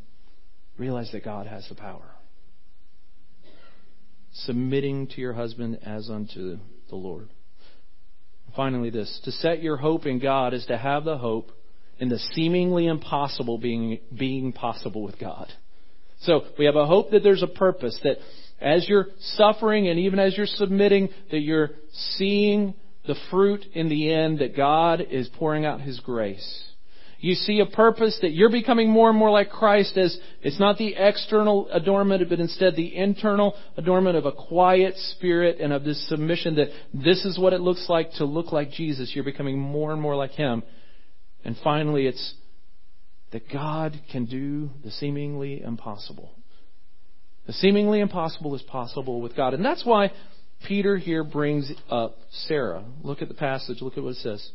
realize 0.78 1.12
that 1.12 1.24
God 1.24 1.48
has 1.48 1.68
the 1.70 1.76
power. 1.76 2.12
Submitting 4.34 5.08
to 5.08 5.22
your 5.22 5.34
husband 5.34 5.80
as 5.84 6.10
unto 6.10 6.58
the 6.90 6.96
Lord. 6.96 7.30
Finally, 8.56 8.90
this 8.90 9.20
to 9.24 9.32
set 9.32 9.62
your 9.62 9.78
hope 9.78 10.06
in 10.06 10.20
God 10.20 10.54
is 10.54 10.66
to 10.68 10.78
have 10.78 11.04
the 11.04 11.18
hope 11.18 11.52
and 12.00 12.10
the 12.10 12.20
seemingly 12.34 12.88
impossible 12.88 13.58
being, 13.58 14.00
being 14.18 14.54
possible 14.54 15.04
with 15.04 15.20
God. 15.20 15.52
So 16.22 16.44
we 16.58 16.66
have 16.66 16.76
a 16.76 16.86
hope 16.86 17.12
that 17.12 17.24
there's 17.24 17.44
a 17.44 17.48
purpose, 17.48 17.98
that 18.04 18.18
as 18.62 18.88
you're 18.90 19.08
suffering 19.20 19.88
and 19.88 20.00
even 20.00 20.20
as 20.20 20.36
you're 20.36 20.46
submitting, 20.46 21.10
that 21.32 21.40
you're 21.40 21.72
seeing 21.92 22.74
the 23.08 23.16
fruit 23.30 23.66
in 23.74 23.90
the 23.90 24.14
end 24.14 24.40
that 24.40 24.56
God 24.56 25.02
is 25.10 25.30
pouring 25.38 25.66
out 25.66 25.82
His 25.82 26.00
grace. 26.00 26.66
You 27.22 27.34
see 27.36 27.60
a 27.60 27.66
purpose 27.66 28.18
that 28.22 28.32
you're 28.32 28.52
becoming 28.52 28.90
more 28.90 29.10
and 29.10 29.18
more 29.18 29.30
like 29.30 29.50
Christ 29.50 29.98
as 29.98 30.18
it's 30.42 30.60
not 30.60 30.78
the 30.78 30.96
external 30.98 31.68
adornment, 31.70 32.30
but 32.30 32.40
instead 32.40 32.76
the 32.76 32.96
internal 32.96 33.56
adornment 33.76 34.16
of 34.16 34.26
a 34.26 34.32
quiet 34.32 34.96
spirit 34.96 35.60
and 35.60 35.74
of 35.74 35.84
this 35.84 36.08
submission 36.08 36.56
that 36.56 36.70
this 36.94 37.26
is 37.26 37.38
what 37.38 37.52
it 37.52 37.60
looks 37.60 37.88
like 37.90 38.12
to 38.14 38.26
look 38.26 38.54
like 38.54 38.72
Jesus. 38.72 39.12
You're 39.14 39.26
becoming 39.26 39.60
more 39.60 39.92
and 39.92 40.02
more 40.02 40.16
like 40.16 40.32
Him. 40.32 40.64
And 41.44 41.56
finally, 41.64 42.06
it's 42.08 42.34
that 43.32 43.50
God 43.52 44.00
can 44.12 44.26
do 44.26 44.70
the 44.84 44.92
seemingly 44.92 45.62
impossible. 45.62 46.32
The 47.48 47.54
seemingly 47.54 48.00
impossible 48.00 48.56
is 48.56 48.62
possible 48.64 49.22
with 49.22 49.36
God. 49.36 49.54
And 49.54 49.64
that's 49.64 49.86
why 49.86 50.12
Peter 50.68 50.98
here 50.98 51.24
brings 51.24 51.72
up 51.90 52.18
Sarah. 52.48 52.84
Look 53.04 53.22
at 53.22 53.28
the 53.28 53.34
passage. 53.34 53.82
Look 53.82 53.98
at 53.98 54.04
what 54.04 54.12
it 54.12 54.18
says. 54.18 54.52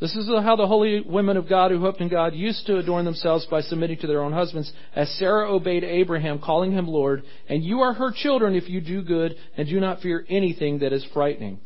This 0.00 0.16
is 0.16 0.28
how 0.28 0.56
the 0.56 0.66
holy 0.66 1.00
women 1.00 1.36
of 1.36 1.48
God 1.48 1.70
who 1.70 1.78
hoped 1.78 2.00
in 2.00 2.08
God 2.08 2.34
used 2.34 2.66
to 2.66 2.78
adorn 2.78 3.04
themselves 3.04 3.46
by 3.46 3.60
submitting 3.60 3.98
to 3.98 4.08
their 4.08 4.22
own 4.22 4.32
husbands, 4.32 4.72
as 4.96 5.08
Sarah 5.16 5.48
obeyed 5.48 5.84
Abraham, 5.84 6.40
calling 6.40 6.72
him 6.72 6.88
Lord. 6.88 7.22
And 7.48 7.62
you 7.62 7.82
are 7.82 7.92
her 7.92 8.10
children 8.12 8.56
if 8.56 8.68
you 8.68 8.80
do 8.80 9.02
good 9.02 9.36
and 9.56 9.68
do 9.68 9.78
not 9.78 10.00
fear 10.00 10.26
anything 10.28 10.80
that 10.80 10.92
is 10.92 11.06
frightening. 11.14 11.60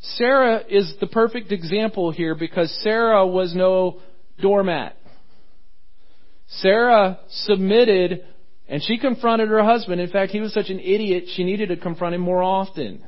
Sarah 0.00 0.62
is 0.68 0.94
the 1.00 1.06
perfect 1.06 1.52
example 1.52 2.10
here 2.10 2.34
because 2.34 2.70
Sarah 2.82 3.26
was 3.26 3.54
no 3.54 4.00
doormat. 4.40 4.96
Sarah 6.48 7.18
submitted 7.28 8.24
and 8.68 8.82
she 8.82 8.98
confronted 8.98 9.48
her 9.48 9.62
husband. 9.62 10.00
In 10.00 10.10
fact, 10.10 10.32
he 10.32 10.40
was 10.40 10.54
such 10.54 10.70
an 10.70 10.80
idiot, 10.80 11.24
she 11.34 11.44
needed 11.44 11.68
to 11.68 11.76
confront 11.76 12.14
him 12.14 12.20
more 12.20 12.42
often. 12.42 13.04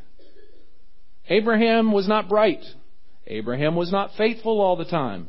Abraham 1.29 1.93
was 1.93 2.09
not 2.09 2.29
bright. 2.29 2.65
Abraham 3.27 3.77
was 3.77 3.91
not 3.91 4.11
faithful 4.19 4.61
all 4.61 4.77
the 4.77 4.85
time. 4.85 5.29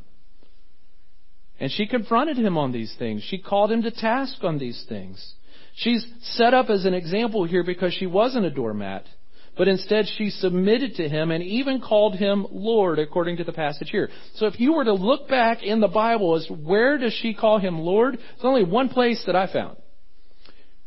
And 1.60 1.72
she 1.72 1.86
confronted 1.86 2.38
him 2.38 2.58
on 2.58 2.72
these 2.72 2.94
things. 2.98 3.24
She 3.24 3.38
called 3.38 3.72
him 3.72 3.84
to 3.84 3.92
task 3.92 4.44
on 4.44 4.58
these 4.58 4.84
things. 4.90 5.36
She's 5.76 6.06
set 6.22 6.54
up 6.54 6.70
as 6.70 6.86
an 6.86 6.94
example 6.94 7.46
here 7.46 7.64
because 7.64 7.94
she 7.94 8.08
wasn't 8.08 8.46
a 8.46 8.52
doormat 8.52 9.06
but 9.58 9.68
instead 9.68 10.06
she 10.18 10.30
submitted 10.30 10.96
to 10.96 11.08
him 11.08 11.32
and 11.32 11.44
even 11.44 11.82
called 11.82 12.16
him 12.16 12.48
Lord, 12.52 13.00
according 13.00 13.38
to 13.38 13.44
the 13.44 13.54
passage 13.54 13.90
here. 13.90 14.10
So 14.36 14.48
if 14.48 14.60
you 14.60 14.74
were 14.74 14.86
to 14.86 14.94
look 14.94 15.28
back 15.28 15.64
in 15.64 15.80
the 15.80 15.88
Bible 15.88 16.36
as 16.36 16.50
where 16.50 16.98
does 16.98 17.14
she 17.14 17.34
call 17.34 17.60
him 17.60 17.80
Lord, 17.80 18.18
there's 18.18 18.44
only 18.44 18.64
one 18.64 18.90
place 18.90 19.24
that 19.26 19.36
I 19.36 19.52
found. 19.52 19.78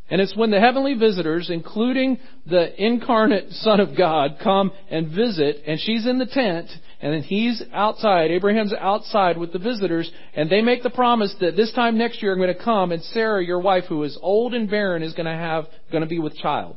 And 0.09 0.21
it's 0.21 0.37
when 0.37 0.53
the 0.53 0.61
heavenly 0.61 0.95
visitors, 0.95 1.51
including 1.51 2.19
the 2.47 2.81
incarnate 2.81 3.51
Son 3.51 3.81
of 3.81 3.97
God, 3.97 4.37
come 4.43 4.71
and 4.89 5.09
visit, 5.09 5.63
and 5.67 5.81
she's 5.81 6.07
in 6.07 6.19
the 6.19 6.27
tent, 6.27 6.71
and 7.01 7.13
then 7.13 7.23
he's 7.23 7.61
outside, 7.73 8.31
Abraham's 8.31 8.73
outside 8.73 9.37
with 9.37 9.53
the 9.53 9.59
visitors, 9.59 10.11
and 10.35 10.49
they 10.49 10.63
make 10.63 10.85
the 10.85 10.91
promise 10.91 11.35
that 11.41 11.57
this 11.57 11.73
time 11.73 11.99
next 11.99 12.23
year 12.23 12.33
I'm 12.33 12.39
going 12.39 12.57
to 12.57 12.65
come, 12.65 12.93
and 12.93 13.03
Sarah, 13.03 13.45
your 13.45 13.59
wife, 13.59 13.85
who 13.89 14.05
is 14.05 14.17
old 14.23 14.55
and 14.55 14.71
barren, 14.71 15.03
is 15.03 15.13
going 15.13 15.27
to 15.27 15.33
have, 15.33 15.67
going 15.91 16.05
to 16.05 16.09
be 16.09 16.21
with 16.21 16.37
child. 16.37 16.77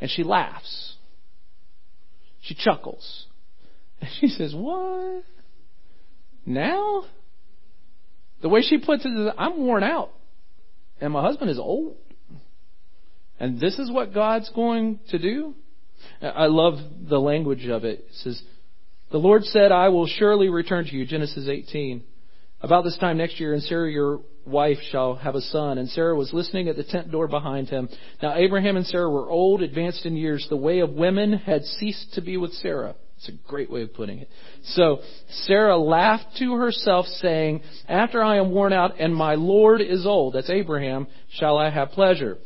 And 0.00 0.10
she 0.10 0.22
laughs. 0.22 0.94
She 2.42 2.54
chuckles. 2.54 3.26
And 4.00 4.10
she 4.20 4.28
says, 4.28 4.54
What? 4.54 5.24
Now? 6.44 7.04
The 8.42 8.48
way 8.48 8.60
she 8.62 8.78
puts 8.78 9.04
it 9.04 9.08
is, 9.08 9.32
I'm 9.38 9.58
worn 9.58 9.82
out. 9.82 10.10
And 11.00 11.12
my 11.12 11.22
husband 11.22 11.50
is 11.50 11.58
old. 11.58 11.96
And 13.40 13.60
this 13.60 13.78
is 13.78 13.90
what 13.90 14.14
God's 14.14 14.50
going 14.54 15.00
to 15.10 15.18
do? 15.18 15.54
I 16.22 16.46
love 16.46 16.74
the 17.08 17.18
language 17.18 17.66
of 17.66 17.84
it. 17.84 18.00
It 18.00 18.14
says, 18.22 18.42
The 19.10 19.18
Lord 19.18 19.44
said, 19.44 19.72
I 19.72 19.88
will 19.88 20.06
surely 20.06 20.48
return 20.48 20.84
to 20.84 20.94
you, 20.94 21.06
Genesis 21.06 21.48
18. 21.48 22.02
About 22.66 22.82
this 22.82 22.96
time 22.96 23.16
next 23.16 23.38
year, 23.38 23.54
and 23.54 23.62
Sarah, 23.62 23.88
your 23.88 24.22
wife, 24.44 24.78
shall 24.90 25.14
have 25.14 25.36
a 25.36 25.40
son. 25.40 25.78
And 25.78 25.88
Sarah 25.88 26.16
was 26.16 26.32
listening 26.32 26.68
at 26.68 26.74
the 26.74 26.82
tent 26.82 27.12
door 27.12 27.28
behind 27.28 27.68
him. 27.68 27.88
Now 28.20 28.34
Abraham 28.34 28.76
and 28.76 28.84
Sarah 28.84 29.08
were 29.08 29.30
old, 29.30 29.62
advanced 29.62 30.04
in 30.04 30.16
years. 30.16 30.44
The 30.50 30.56
way 30.56 30.80
of 30.80 30.90
women 30.90 31.34
had 31.34 31.62
ceased 31.62 32.14
to 32.14 32.22
be 32.22 32.36
with 32.36 32.52
Sarah. 32.54 32.96
It's 33.18 33.28
a 33.28 33.48
great 33.48 33.70
way 33.70 33.82
of 33.82 33.94
putting 33.94 34.18
it. 34.18 34.28
So 34.64 34.98
Sarah 35.44 35.76
laughed 35.76 36.38
to 36.40 36.54
herself, 36.54 37.06
saying, 37.06 37.62
After 37.86 38.20
I 38.20 38.38
am 38.38 38.50
worn 38.50 38.72
out 38.72 38.98
and 38.98 39.14
my 39.14 39.36
Lord 39.36 39.80
is 39.80 40.04
old, 40.04 40.34
that's 40.34 40.50
Abraham, 40.50 41.06
shall 41.38 41.56
I 41.58 41.70
have 41.70 41.90
pleasure? 41.90 42.36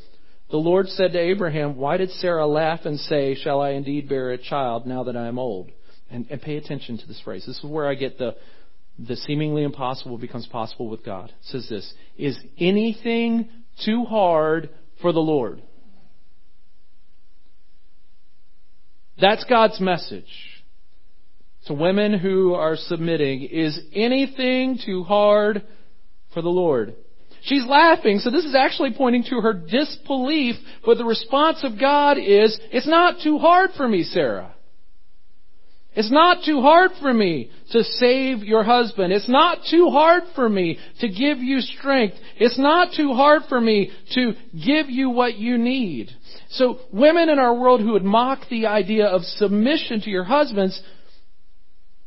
The 0.50 0.59
Lord 0.59 0.88
said 0.88 1.12
to 1.12 1.18
Abraham, 1.18 1.78
Why 1.78 1.96
did 1.96 2.11
Sarah 2.11 2.46
laugh 2.46 2.80
and 2.85 3.00
say, 3.00 3.37
Shall 3.37 3.62
I 3.62 3.70
indeed 3.70 4.06
bear 4.06 4.33
a 4.33 4.37
child 4.37 4.85
now 4.85 5.04
that 5.04 5.16
I 5.16 5.28
am 5.28 5.38
old? 5.38 5.70
And, 6.11 6.26
and 6.28 6.42
pay 6.42 6.59
attention 6.59 6.98
to 6.98 7.06
this 7.06 7.22
phrase. 7.24 7.46
This 7.46 7.56
is 7.56 7.64
where 7.64 7.88
I 7.88 7.94
get 7.94 8.18
the, 8.18 8.35
the 9.06 9.16
seemingly 9.16 9.62
impossible 9.62 10.18
becomes 10.18 10.46
possible 10.46 10.88
with 10.88 11.04
God. 11.04 11.30
It 11.30 11.46
says 11.46 11.68
this, 11.68 11.92
Is 12.18 12.38
anything 12.58 13.48
too 13.84 14.04
hard 14.04 14.70
for 15.00 15.12
the 15.12 15.20
Lord? 15.20 15.62
That's 19.20 19.44
God's 19.44 19.80
message 19.80 20.24
to 21.66 21.74
women 21.74 22.18
who 22.18 22.54
are 22.54 22.76
submitting 22.76 23.42
is 23.42 23.78
anything 23.92 24.78
too 24.84 25.04
hard 25.04 25.62
for 26.32 26.42
the 26.42 26.48
Lord? 26.48 26.94
She's 27.42 27.64
laughing, 27.66 28.18
so 28.18 28.30
this 28.30 28.44
is 28.44 28.54
actually 28.54 28.92
pointing 28.92 29.24
to 29.24 29.40
her 29.40 29.54
disbelief, 29.54 30.56
but 30.84 30.98
the 30.98 31.04
response 31.04 31.60
of 31.62 31.80
God 31.80 32.18
is, 32.18 32.58
it's 32.70 32.86
not 32.86 33.22
too 33.22 33.38
hard 33.38 33.70
for 33.76 33.88
me, 33.88 34.02
Sarah. 34.02 34.54
It's 35.94 36.11
not 36.11 36.44
too 36.44 36.61
hard 36.61 36.92
for 37.00 37.12
me 37.12 37.50
to 37.72 37.83
save 37.83 38.44
your 38.44 38.62
husband. 38.62 39.12
It's 39.12 39.29
not 39.29 39.59
too 39.68 39.88
hard 39.90 40.22
for 40.35 40.48
me 40.48 40.79
to 41.00 41.09
give 41.09 41.38
you 41.38 41.61
strength. 41.61 42.16
It's 42.37 42.59
not 42.59 42.94
too 42.96 43.12
hard 43.12 43.42
for 43.48 43.61
me 43.61 43.90
to 44.14 44.33
give 44.53 44.88
you 44.88 45.11
what 45.11 45.37
you 45.37 45.59
need. 45.59 46.11
So 46.50 46.79
women 46.92 47.29
in 47.29 47.38
our 47.38 47.55
world 47.55 47.81
who 47.81 47.92
would 47.92 48.05
mock 48.05 48.48
the 48.50 48.66
idea 48.66 49.07
of 49.07 49.22
submission 49.22 50.00
to 50.03 50.11
your 50.11 50.24
husbands 50.24 50.81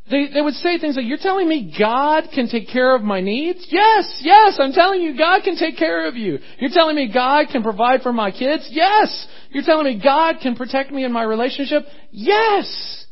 they, 0.10 0.28
they 0.34 0.42
would 0.42 0.56
say 0.56 0.78
things 0.80 0.98
like, 0.98 1.06
You're 1.06 1.18
telling 1.18 1.48
me 1.48 1.74
God 1.78 2.26
can 2.34 2.50
take 2.50 2.68
care 2.68 2.94
of 2.96 3.04
my 3.04 3.22
needs? 3.22 3.66
Yes, 3.70 4.22
yes, 4.22 4.58
I'm 4.60 4.74
telling 4.74 5.02
you 5.02 5.18
God 5.18 5.44
can 5.44 5.56
take 5.56 5.78
care 5.78 6.08
of 6.08 6.16
you. 6.16 6.40
You're 6.60 6.72
telling 6.74 6.96
me 6.96 7.10
God 7.14 7.48
can 7.52 7.64
provide 7.64 8.02
for 8.02 8.12
my 8.12 8.32
kids? 8.32 8.68
Yes. 8.70 9.28
You're 9.52 9.64
telling 9.64 9.86
me 9.86 10.02
God 10.04 10.36
can 10.42 10.56
protect 10.56 10.92
me 10.92 11.06
in 11.06 11.14
my 11.14 11.24
relationship? 11.24 11.84
Yes. 12.12 13.03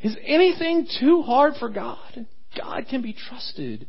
Is 0.00 0.16
anything 0.24 0.86
too 1.00 1.22
hard 1.22 1.54
for 1.58 1.68
God? 1.68 2.26
God 2.56 2.86
can 2.88 3.02
be 3.02 3.12
trusted. 3.12 3.86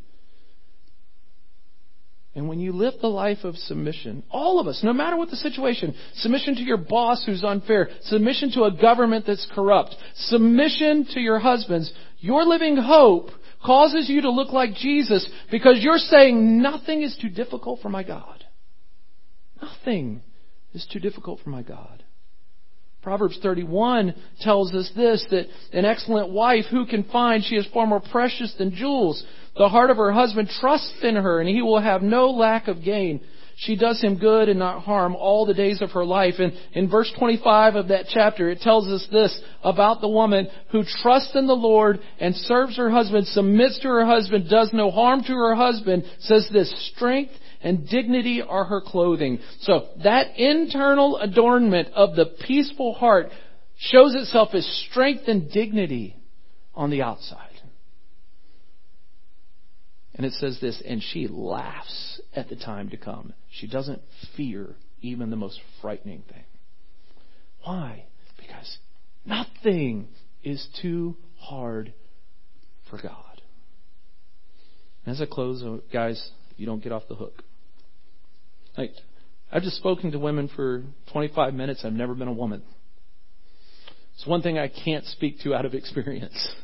And 2.36 2.48
when 2.48 2.60
you 2.60 2.72
live 2.72 2.93
the 3.02 3.08
life 3.08 3.39
of 3.43 3.56
submission, 3.56 4.24
all 4.30 4.60
of 4.60 4.67
us, 4.67 4.82
no 4.84 4.93
matter 4.93 5.17
what 5.17 5.30
the 5.30 5.36
situation, 5.36 5.95
submission 6.15 6.56
to 6.56 6.62
your 6.62 6.78
boss 6.78 7.24
who's 7.26 7.43
unfair, 7.43 7.89
submission 8.04 8.52
to 8.52 8.63
a 8.63 8.72
government 8.72 9.26
that's 9.26 9.50
corrupt, 9.54 9.95
submission 10.15 11.06
to 11.13 11.19
your 11.19 11.39
husbands, 11.39 11.91
your 12.19 12.45
living 12.45 12.78
hope 12.78 13.30
causes 13.65 14.08
you 14.10 14.22
to 14.22 14.32
look 14.32 14.54
like 14.54 14.74
Jesus 14.76 15.30
because 15.52 15.80
you're 15.82 15.98
saying 15.98 16.62
nothing 16.62 17.02
is 17.02 17.17
too 17.19 17.30
difficult 17.30 17.82
for 17.82 17.89
my 17.89 18.04
God. 18.04 18.45
Nothing 19.62 20.22
is 20.74 20.88
too 20.91 21.00
difficult 21.00 21.41
for 21.43 21.50
my 21.50 21.63
God. 21.63 22.04
Proverbs 23.01 23.39
31 23.41 24.13
tells 24.41 24.73
us 24.73 24.91
this, 24.95 25.25
that 25.31 25.47
an 25.71 25.85
excellent 25.85 26.31
wife 26.31 26.65
who 26.69 26.85
can 26.85 27.03
find, 27.05 27.43
she 27.43 27.55
is 27.55 27.65
far 27.73 27.88
more 27.88 28.01
precious 28.01 28.53
than 28.57 28.75
jewels. 28.75 29.23
The 29.55 29.69
heart 29.69 29.89
of 29.89 29.97
her 29.97 30.12
husband 30.12 30.49
trusts 30.59 30.99
in 31.01 31.15
her, 31.15 31.39
and 31.39 31.47
he 31.47 31.62
will 31.62 31.79
have 31.79 32.01
no 32.01 32.29
lack 32.31 32.67
of 32.67 32.83
gain. 32.83 33.21
She 33.55 33.75
does 33.75 34.01
him 34.01 34.17
good 34.17 34.47
and 34.47 34.59
not 34.59 34.83
harm 34.83 35.15
all 35.15 35.45
the 35.45 35.53
days 35.53 35.81
of 35.81 35.91
her 35.91 36.05
life. 36.05 36.35
And 36.39 36.53
in 36.73 36.89
verse 36.89 37.12
25 37.17 37.75
of 37.75 37.88
that 37.89 38.05
chapter, 38.09 38.49
it 38.49 38.62
tells 38.62 38.88
us 38.88 39.05
this 39.12 39.38
about 39.63 39.99
the 39.99 40.07
woman 40.07 40.47
who 40.71 40.83
trusts 41.01 41.35
in 41.35 41.45
the 41.45 41.53
Lord 41.53 41.99
and 42.19 42.35
serves 42.35 42.77
her 42.77 42.89
husband, 42.89 43.27
submits 43.27 43.79
to 43.79 43.89
her 43.89 44.05
husband, 44.05 44.49
does 44.49 44.71
no 44.71 44.91
harm 44.91 45.23
to 45.23 45.33
her 45.33 45.55
husband, 45.55 46.03
says 46.19 46.49
this, 46.53 46.73
strength 46.93 47.33
and 47.62 47.88
dignity 47.88 48.41
are 48.41 48.65
her 48.65 48.82
clothing. 48.82 49.39
So 49.62 49.88
that 50.04 50.38
internal 50.38 51.17
adornment 51.17 51.89
of 51.93 52.15
the 52.15 52.26
peaceful 52.48 52.93
heart 52.93 53.28
shows 53.78 54.15
itself 54.15 54.50
as 54.54 54.65
strength 54.89 55.24
and 55.28 55.52
dignity 55.52 56.15
on 56.74 56.89
the 56.89 57.02
outside. 57.02 57.50
And 60.15 60.26
it 60.26 60.34
says 60.34 60.60
this, 60.60 60.82
and 60.86 61.02
she 61.02 61.30
laughs 61.30 62.19
at 62.36 62.50
the 62.50 62.58
time 62.58 62.89
to 62.89 62.98
come. 62.98 63.34
She 63.52 63.67
doesn't 63.67 64.02
fear 64.36 64.76
even 65.02 65.30
the 65.30 65.38
most 65.38 65.60
frightening 65.82 66.24
thing. 66.30 66.43
Why? 67.63 68.04
Because 68.38 68.78
nothing 69.26 70.10
is 70.43 70.67
too 70.82 71.15
hard 71.38 71.93
for 72.89 73.02
God. 73.02 73.41
As 75.06 75.22
I 75.22 75.26
close, 75.26 75.63
uh, 75.63 75.78
guys, 75.91 76.32
you 76.58 76.65
don't 76.65 76.84
get 76.84 76.91
off 76.91 77.04
the 77.08 77.15
hook. 77.15 77.43
Like, 78.77 78.91
I've 79.51 79.63
just 79.63 79.77
spoken 79.77 80.12
to 80.12 80.19
women 80.19 80.49
for 80.55 80.84
25 81.12 81.53
minutes. 81.53 81.82
I've 81.84 81.93
never 81.93 82.13
been 82.13 82.27
a 82.27 82.34
woman. 82.34 82.63
It's 84.15 84.27
one 84.27 84.41
thing 84.41 84.58
I 84.58 84.67
can't 84.67 85.05
speak 85.05 85.39
to 85.41 85.55
out 85.55 85.65
of 85.65 85.73
experience. 85.73 86.55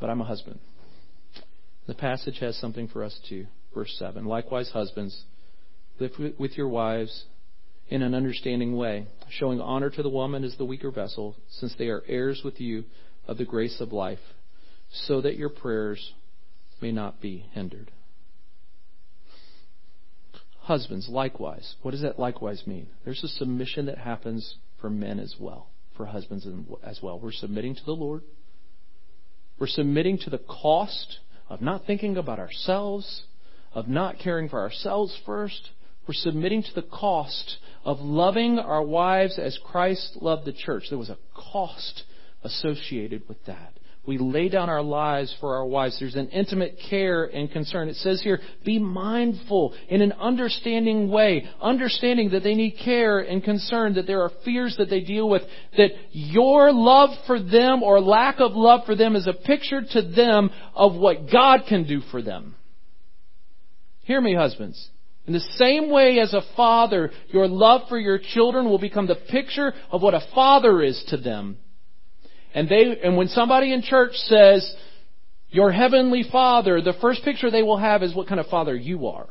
But 0.00 0.10
I'm 0.10 0.20
a 0.20 0.24
husband. 0.24 0.60
The 1.86 1.94
passage 1.94 2.38
has 2.40 2.56
something 2.56 2.88
for 2.88 3.02
us 3.02 3.18
too. 3.28 3.46
Verse 3.74 3.94
7. 3.98 4.24
Likewise, 4.24 4.70
husbands, 4.70 5.24
live 5.98 6.12
with 6.38 6.56
your 6.56 6.68
wives 6.68 7.24
in 7.88 8.02
an 8.02 8.14
understanding 8.14 8.76
way, 8.76 9.06
showing 9.30 9.60
honor 9.60 9.90
to 9.90 10.02
the 10.02 10.08
woman 10.08 10.44
as 10.44 10.56
the 10.56 10.64
weaker 10.64 10.90
vessel, 10.90 11.36
since 11.50 11.74
they 11.76 11.88
are 11.88 12.02
heirs 12.08 12.42
with 12.44 12.60
you 12.60 12.84
of 13.26 13.36
the 13.36 13.44
grace 13.44 13.80
of 13.80 13.92
life, 13.92 14.20
so 14.90 15.20
that 15.20 15.36
your 15.36 15.50
prayers 15.50 16.12
may 16.80 16.92
not 16.92 17.20
be 17.20 17.46
hindered. 17.52 17.90
Husbands, 20.64 21.10
likewise. 21.10 21.74
What 21.82 21.90
does 21.90 22.00
that 22.00 22.18
likewise 22.18 22.62
mean? 22.66 22.86
There's 23.04 23.22
a 23.22 23.28
submission 23.28 23.84
that 23.84 23.98
happens 23.98 24.54
for 24.80 24.88
men 24.88 25.18
as 25.20 25.34
well, 25.38 25.68
for 25.94 26.06
husbands 26.06 26.46
as 26.82 27.00
well. 27.02 27.20
We're 27.20 27.32
submitting 27.32 27.74
to 27.74 27.84
the 27.84 27.92
Lord. 27.92 28.22
We're 29.58 29.66
submitting 29.66 30.16
to 30.20 30.30
the 30.30 30.38
cost 30.38 31.18
of 31.50 31.60
not 31.60 31.84
thinking 31.86 32.16
about 32.16 32.38
ourselves, 32.38 33.24
of 33.74 33.88
not 33.88 34.18
caring 34.18 34.48
for 34.48 34.58
ourselves 34.58 35.14
first. 35.26 35.68
We're 36.08 36.14
submitting 36.14 36.62
to 36.62 36.74
the 36.74 36.82
cost 36.82 37.58
of 37.84 38.00
loving 38.00 38.58
our 38.58 38.82
wives 38.82 39.38
as 39.38 39.58
Christ 39.62 40.16
loved 40.22 40.46
the 40.46 40.54
church. 40.54 40.84
There 40.88 40.98
was 40.98 41.10
a 41.10 41.18
cost 41.34 42.04
associated 42.42 43.28
with 43.28 43.44
that. 43.44 43.74
We 44.06 44.18
lay 44.18 44.50
down 44.50 44.68
our 44.68 44.82
lives 44.82 45.34
for 45.40 45.56
our 45.56 45.64
wives. 45.64 45.96
There's 45.98 46.14
an 46.14 46.28
intimate 46.28 46.76
care 46.90 47.24
and 47.24 47.50
concern. 47.50 47.88
It 47.88 47.96
says 47.96 48.20
here, 48.20 48.38
be 48.62 48.78
mindful 48.78 49.74
in 49.88 50.02
an 50.02 50.12
understanding 50.12 51.10
way, 51.10 51.48
understanding 51.60 52.30
that 52.30 52.42
they 52.42 52.54
need 52.54 52.76
care 52.84 53.20
and 53.20 53.42
concern, 53.42 53.94
that 53.94 54.06
there 54.06 54.20
are 54.20 54.30
fears 54.44 54.76
that 54.76 54.90
they 54.90 55.00
deal 55.00 55.28
with, 55.28 55.42
that 55.78 55.90
your 56.12 56.70
love 56.70 57.10
for 57.26 57.40
them 57.40 57.82
or 57.82 57.98
lack 57.98 58.40
of 58.40 58.52
love 58.52 58.82
for 58.84 58.94
them 58.94 59.16
is 59.16 59.26
a 59.26 59.32
picture 59.32 59.80
to 59.92 60.02
them 60.02 60.50
of 60.74 60.94
what 60.94 61.30
God 61.32 61.62
can 61.66 61.86
do 61.86 62.02
for 62.10 62.20
them. 62.20 62.56
Hear 64.02 64.20
me, 64.20 64.34
husbands. 64.34 64.90
In 65.26 65.32
the 65.32 65.40
same 65.40 65.90
way 65.90 66.18
as 66.18 66.34
a 66.34 66.42
father, 66.54 67.10
your 67.28 67.48
love 67.48 67.88
for 67.88 67.98
your 67.98 68.18
children 68.18 68.66
will 68.66 68.78
become 68.78 69.06
the 69.06 69.14
picture 69.14 69.72
of 69.90 70.02
what 70.02 70.12
a 70.12 70.26
father 70.34 70.82
is 70.82 71.02
to 71.08 71.16
them. 71.16 71.56
And 72.54 72.68
they, 72.68 73.00
and 73.02 73.16
when 73.16 73.28
somebody 73.28 73.72
in 73.72 73.82
church 73.82 74.12
says, 74.14 74.74
your 75.50 75.72
heavenly 75.72 76.24
father, 76.30 76.80
the 76.80 76.94
first 77.00 77.22
picture 77.24 77.50
they 77.50 77.62
will 77.62 77.76
have 77.76 78.02
is 78.02 78.14
what 78.14 78.28
kind 78.28 78.40
of 78.40 78.46
father 78.46 78.74
you 78.74 79.08
are. 79.08 79.28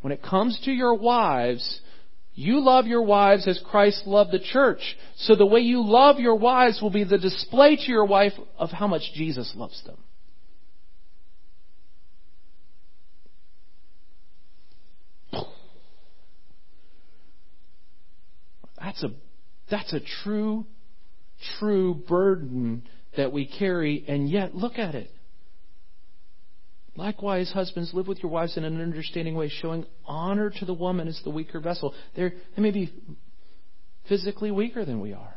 When 0.00 0.12
it 0.12 0.22
comes 0.22 0.58
to 0.64 0.72
your 0.72 0.94
wives, 0.94 1.80
you 2.34 2.60
love 2.60 2.86
your 2.86 3.02
wives 3.02 3.46
as 3.46 3.60
Christ 3.70 4.06
loved 4.06 4.32
the 4.32 4.38
church. 4.38 4.80
So 5.16 5.34
the 5.34 5.46
way 5.46 5.60
you 5.60 5.84
love 5.84 6.18
your 6.18 6.36
wives 6.36 6.80
will 6.80 6.90
be 6.90 7.04
the 7.04 7.18
display 7.18 7.76
to 7.76 7.92
your 7.92 8.06
wife 8.06 8.32
of 8.56 8.70
how 8.70 8.86
much 8.86 9.02
Jesus 9.14 9.52
loves 9.56 9.82
them. 9.84 9.98
That's 18.80 19.02
a, 19.04 19.10
that's 19.70 19.92
a 19.92 20.00
true, 20.24 20.64
true 21.58 21.94
burden 21.94 22.82
that 23.16 23.32
we 23.32 23.46
carry, 23.46 24.04
and 24.06 24.28
yet 24.28 24.54
look 24.54 24.78
at 24.78 24.94
it. 24.94 25.10
Likewise, 26.96 27.50
husbands, 27.50 27.92
live 27.94 28.08
with 28.08 28.22
your 28.22 28.30
wives 28.30 28.56
in 28.56 28.64
an 28.64 28.80
understanding 28.80 29.34
way, 29.34 29.48
showing 29.48 29.86
honor 30.04 30.50
to 30.50 30.64
the 30.64 30.74
woman 30.74 31.08
as 31.08 31.20
the 31.24 31.30
weaker 31.30 31.60
vessel. 31.60 31.94
They're, 32.14 32.32
they 32.56 32.62
may 32.62 32.72
be 32.72 32.92
physically 34.08 34.50
weaker 34.50 34.84
than 34.84 35.00
we 35.00 35.12
are. 35.12 35.34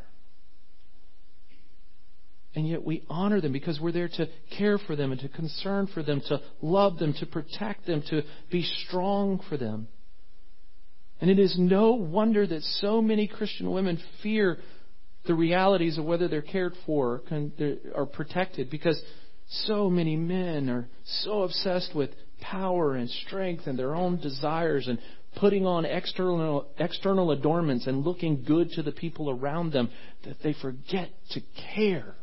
And 2.56 2.68
yet 2.68 2.84
we 2.84 3.04
honor 3.08 3.40
them 3.40 3.52
because 3.52 3.80
we're 3.80 3.92
there 3.92 4.08
to 4.08 4.28
care 4.56 4.78
for 4.78 4.94
them 4.94 5.10
and 5.10 5.20
to 5.22 5.28
concern 5.28 5.88
for 5.92 6.02
them, 6.02 6.20
to 6.28 6.40
love 6.62 6.98
them, 6.98 7.14
to 7.18 7.26
protect 7.26 7.86
them, 7.86 8.02
to 8.10 8.22
be 8.50 8.62
strong 8.86 9.40
for 9.48 9.56
them. 9.56 9.88
And 11.20 11.30
it 11.30 11.38
is 11.38 11.56
no 11.58 11.92
wonder 11.92 12.46
that 12.46 12.62
so 12.62 13.00
many 13.00 13.26
Christian 13.26 13.70
women 13.70 13.98
fear 14.22 14.58
the 15.26 15.34
realities 15.34 15.98
of 15.98 16.04
whether 16.04 16.28
they're 16.28 16.42
cared 16.42 16.74
for 16.84 17.22
or 17.94 18.06
protected 18.06 18.70
because 18.70 19.00
so 19.48 19.88
many 19.88 20.16
men 20.16 20.68
are 20.68 20.88
so 21.04 21.42
obsessed 21.42 21.94
with 21.94 22.10
power 22.40 22.94
and 22.94 23.08
strength 23.08 23.66
and 23.66 23.78
their 23.78 23.94
own 23.94 24.20
desires 24.20 24.86
and 24.88 24.98
putting 25.36 25.66
on 25.66 25.84
external, 25.84 26.66
external 26.78 27.30
adornments 27.30 27.86
and 27.86 28.04
looking 28.04 28.44
good 28.44 28.70
to 28.70 28.82
the 28.82 28.92
people 28.92 29.30
around 29.30 29.72
them 29.72 29.90
that 30.24 30.36
they 30.42 30.54
forget 30.60 31.10
to 31.30 31.40
care 31.74 32.14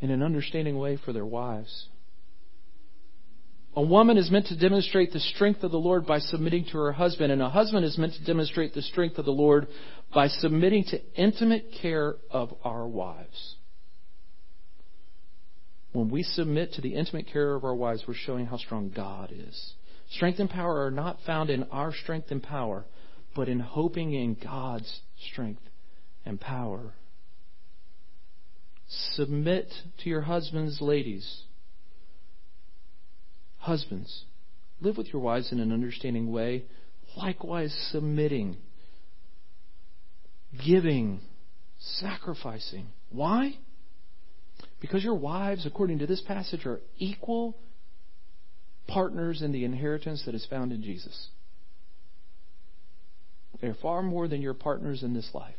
in 0.00 0.10
an 0.10 0.22
understanding 0.22 0.78
way 0.78 0.98
for 1.04 1.12
their 1.12 1.26
wives. 1.26 1.86
A 3.76 3.82
woman 3.82 4.18
is 4.18 4.30
meant 4.30 4.46
to 4.46 4.58
demonstrate 4.58 5.12
the 5.12 5.20
strength 5.20 5.62
of 5.62 5.70
the 5.70 5.78
Lord 5.78 6.04
by 6.04 6.18
submitting 6.18 6.64
to 6.66 6.78
her 6.78 6.92
husband, 6.92 7.30
and 7.30 7.40
a 7.40 7.48
husband 7.48 7.84
is 7.84 7.96
meant 7.96 8.14
to 8.14 8.24
demonstrate 8.24 8.74
the 8.74 8.82
strength 8.82 9.16
of 9.18 9.24
the 9.24 9.30
Lord 9.30 9.68
by 10.12 10.26
submitting 10.26 10.84
to 10.84 11.00
intimate 11.14 11.66
care 11.80 12.16
of 12.32 12.52
our 12.64 12.86
wives. 12.88 13.54
When 15.92 16.10
we 16.10 16.24
submit 16.24 16.72
to 16.74 16.80
the 16.80 16.94
intimate 16.94 17.28
care 17.32 17.54
of 17.54 17.64
our 17.64 17.74
wives, 17.74 18.04
we're 18.08 18.14
showing 18.14 18.46
how 18.46 18.56
strong 18.56 18.90
God 18.90 19.32
is. 19.32 19.74
Strength 20.10 20.40
and 20.40 20.50
power 20.50 20.86
are 20.86 20.90
not 20.90 21.18
found 21.24 21.48
in 21.48 21.62
our 21.64 21.92
strength 21.92 22.32
and 22.32 22.42
power, 22.42 22.84
but 23.36 23.48
in 23.48 23.60
hoping 23.60 24.12
in 24.12 24.34
God's 24.34 25.00
strength 25.30 25.62
and 26.26 26.40
power. 26.40 26.94
Submit 28.88 29.72
to 30.02 30.10
your 30.10 30.22
husbands, 30.22 30.80
ladies 30.80 31.44
Husbands, 33.60 34.24
live 34.80 34.96
with 34.96 35.12
your 35.12 35.20
wives 35.20 35.52
in 35.52 35.60
an 35.60 35.72
understanding 35.72 36.32
way, 36.32 36.64
likewise 37.16 37.74
submitting, 37.92 38.56
giving, 40.64 41.20
sacrificing. 41.78 42.86
Why? 43.10 43.58
Because 44.80 45.04
your 45.04 45.14
wives, 45.14 45.66
according 45.66 45.98
to 45.98 46.06
this 46.06 46.22
passage, 46.22 46.64
are 46.64 46.80
equal 46.98 47.56
partners 48.86 49.42
in 49.42 49.52
the 49.52 49.64
inheritance 49.64 50.22
that 50.24 50.34
is 50.34 50.46
found 50.48 50.72
in 50.72 50.82
Jesus. 50.82 51.28
They're 53.60 53.76
far 53.82 54.02
more 54.02 54.26
than 54.26 54.40
your 54.40 54.54
partners 54.54 55.02
in 55.02 55.12
this 55.12 55.28
life. 55.34 55.54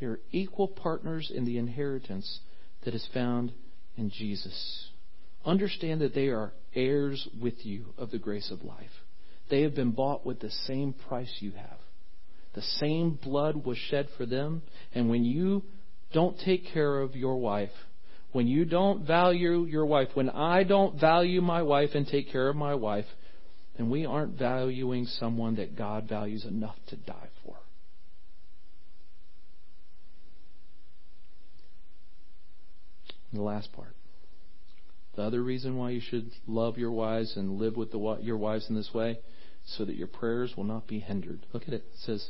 They're 0.00 0.18
equal 0.30 0.66
partners 0.66 1.30
in 1.32 1.44
the 1.44 1.58
inheritance 1.58 2.40
that 2.84 2.94
is 2.94 3.06
found 3.12 3.52
in 3.96 4.10
Jesus. 4.10 4.88
Understand 5.44 6.00
that 6.00 6.14
they 6.14 6.28
are 6.28 6.52
heirs 6.74 7.28
with 7.40 7.66
you 7.66 7.86
of 7.98 8.10
the 8.10 8.18
grace 8.18 8.50
of 8.50 8.62
life. 8.62 8.90
They 9.50 9.62
have 9.62 9.74
been 9.74 9.90
bought 9.90 10.24
with 10.24 10.40
the 10.40 10.50
same 10.66 10.94
price 11.08 11.32
you 11.40 11.52
have. 11.52 11.78
The 12.54 12.62
same 12.62 13.18
blood 13.22 13.64
was 13.64 13.76
shed 13.76 14.08
for 14.16 14.26
them. 14.26 14.62
And 14.94 15.10
when 15.10 15.24
you 15.24 15.62
don't 16.12 16.38
take 16.38 16.66
care 16.72 17.00
of 17.00 17.16
your 17.16 17.36
wife, 17.36 17.70
when 18.32 18.46
you 18.46 18.64
don't 18.64 19.06
value 19.06 19.64
your 19.64 19.86
wife, 19.86 20.08
when 20.14 20.30
I 20.30 20.62
don't 20.62 20.98
value 20.98 21.40
my 21.40 21.62
wife 21.62 21.90
and 21.94 22.06
take 22.06 22.30
care 22.30 22.48
of 22.48 22.56
my 22.56 22.74
wife, 22.74 23.06
then 23.76 23.90
we 23.90 24.06
aren't 24.06 24.38
valuing 24.38 25.06
someone 25.06 25.56
that 25.56 25.76
God 25.76 26.08
values 26.08 26.44
enough 26.44 26.76
to 26.88 26.96
die 26.96 27.28
for. 27.44 27.56
The 33.32 33.42
last 33.42 33.72
part. 33.72 33.94
The 35.14 35.22
other 35.22 35.42
reason 35.42 35.76
why 35.76 35.90
you 35.90 36.00
should 36.00 36.30
love 36.46 36.78
your 36.78 36.90
wives 36.90 37.36
and 37.36 37.58
live 37.58 37.76
with 37.76 37.92
the, 37.92 38.18
your 38.22 38.38
wives 38.38 38.66
in 38.68 38.74
this 38.74 38.90
way, 38.94 39.18
so 39.64 39.84
that 39.84 39.96
your 39.96 40.06
prayers 40.06 40.54
will 40.56 40.64
not 40.64 40.86
be 40.86 41.00
hindered. 41.00 41.46
Look 41.52 41.64
at 41.64 41.74
it. 41.74 41.84
It 41.92 41.98
says, 41.98 42.28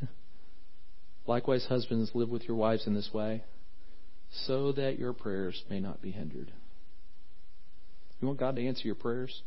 Likewise, 1.26 1.66
husbands, 1.68 2.10
live 2.14 2.30
with 2.30 2.44
your 2.44 2.56
wives 2.56 2.86
in 2.86 2.94
this 2.94 3.10
way, 3.12 3.44
so 4.46 4.72
that 4.72 4.98
your 4.98 5.12
prayers 5.12 5.62
may 5.68 5.78
not 5.78 6.00
be 6.00 6.10
hindered. 6.10 6.50
You 8.20 8.28
want 8.28 8.40
God 8.40 8.56
to 8.56 8.66
answer 8.66 8.82
your 8.84 8.94
prayers? 8.94 9.42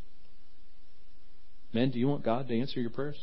Men, 1.74 1.92
do 1.92 2.00
you 2.00 2.08
want 2.08 2.24
God 2.24 2.48
to 2.48 2.60
answer 2.60 2.80
your 2.80 2.90
prayers? 2.90 3.18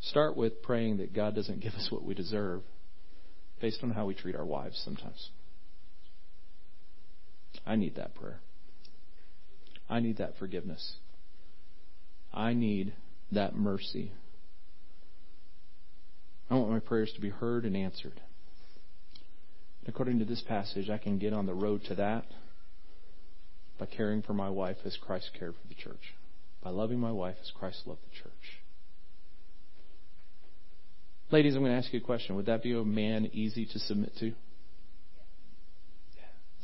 Start 0.00 0.36
with 0.36 0.62
praying 0.62 0.98
that 0.98 1.14
God 1.14 1.34
doesn't 1.34 1.60
give 1.60 1.72
us 1.74 1.88
what 1.90 2.04
we 2.04 2.14
deserve 2.14 2.62
based 3.60 3.82
on 3.82 3.90
how 3.90 4.06
we 4.06 4.14
treat 4.14 4.36
our 4.36 4.44
wives 4.44 4.80
sometimes. 4.84 5.30
I 7.66 7.76
need 7.76 7.96
that 7.96 8.14
prayer. 8.14 8.40
I 9.88 10.00
need 10.00 10.18
that 10.18 10.38
forgiveness. 10.38 10.96
I 12.32 12.52
need 12.52 12.94
that 13.32 13.56
mercy. 13.56 14.12
I 16.50 16.54
want 16.54 16.70
my 16.70 16.80
prayers 16.80 17.12
to 17.14 17.20
be 17.20 17.30
heard 17.30 17.64
and 17.64 17.76
answered. 17.76 18.20
According 19.86 20.18
to 20.18 20.24
this 20.24 20.42
passage, 20.42 20.88
I 20.88 20.98
can 20.98 21.18
get 21.18 21.32
on 21.32 21.46
the 21.46 21.54
road 21.54 21.82
to 21.88 21.94
that 21.96 22.24
by 23.78 23.86
caring 23.86 24.22
for 24.22 24.34
my 24.34 24.48
wife 24.48 24.76
as 24.84 24.96
Christ 24.96 25.30
cared 25.38 25.54
for 25.54 25.68
the 25.68 25.74
church, 25.74 26.14
by 26.62 26.70
loving 26.70 26.98
my 26.98 27.12
wife 27.12 27.36
as 27.42 27.50
Christ 27.50 27.82
loved 27.86 28.00
the 28.02 28.22
church. 28.22 28.60
Ladies, 31.30 31.54
I'm 31.54 31.62
going 31.62 31.72
to 31.72 31.78
ask 31.78 31.92
you 31.92 32.00
a 32.00 32.02
question. 32.02 32.36
Would 32.36 32.46
that 32.46 32.62
be 32.62 32.72
a 32.72 32.84
man 32.84 33.28
easy 33.32 33.66
to 33.66 33.78
submit 33.78 34.12
to? 34.20 34.32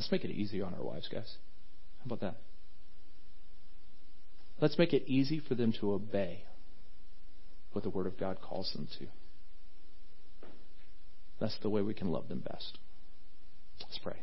Let's 0.00 0.10
make 0.10 0.24
it 0.24 0.30
easy 0.30 0.62
on 0.62 0.72
our 0.72 0.82
wives, 0.82 1.08
guys. 1.12 1.30
How 1.98 2.06
about 2.06 2.20
that? 2.20 2.36
Let's 4.58 4.78
make 4.78 4.94
it 4.94 5.04
easy 5.06 5.42
for 5.46 5.54
them 5.54 5.74
to 5.78 5.92
obey 5.92 6.44
what 7.72 7.84
the 7.84 7.90
Word 7.90 8.06
of 8.06 8.18
God 8.18 8.38
calls 8.40 8.72
them 8.72 8.88
to. 8.98 9.06
That's 11.38 11.56
the 11.60 11.68
way 11.68 11.82
we 11.82 11.92
can 11.92 12.10
love 12.10 12.28
them 12.28 12.40
best. 12.40 12.78
Let's 13.82 13.98
pray. 14.02 14.16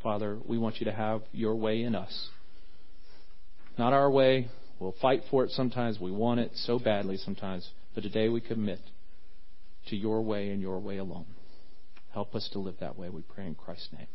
Father, 0.00 0.38
we 0.46 0.58
want 0.58 0.78
you 0.78 0.84
to 0.84 0.92
have 0.92 1.22
your 1.32 1.56
way 1.56 1.82
in 1.82 1.96
us. 1.96 2.28
Not 3.76 3.92
our 3.92 4.08
way. 4.08 4.46
We'll 4.78 4.94
fight 5.02 5.22
for 5.28 5.44
it 5.44 5.50
sometimes. 5.50 5.98
We 5.98 6.12
want 6.12 6.38
it 6.38 6.52
so 6.54 6.78
badly 6.78 7.16
sometimes. 7.16 7.68
But 7.96 8.02
today 8.02 8.28
we 8.28 8.40
commit 8.40 8.78
to 9.88 9.96
your 9.96 10.22
way 10.22 10.50
and 10.50 10.62
your 10.62 10.78
way 10.78 10.98
alone. 10.98 11.26
Help 12.12 12.36
us 12.36 12.48
to 12.52 12.60
live 12.60 12.76
that 12.78 12.96
way, 12.96 13.08
we 13.10 13.22
pray 13.22 13.46
in 13.46 13.56
Christ's 13.56 13.88
name. 13.92 14.06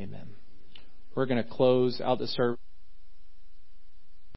Amen. 0.00 0.28
We're 1.14 1.26
going 1.26 1.42
to 1.42 1.48
close 1.48 2.00
out 2.00 2.18
the 2.18 2.26
service. 2.26 2.58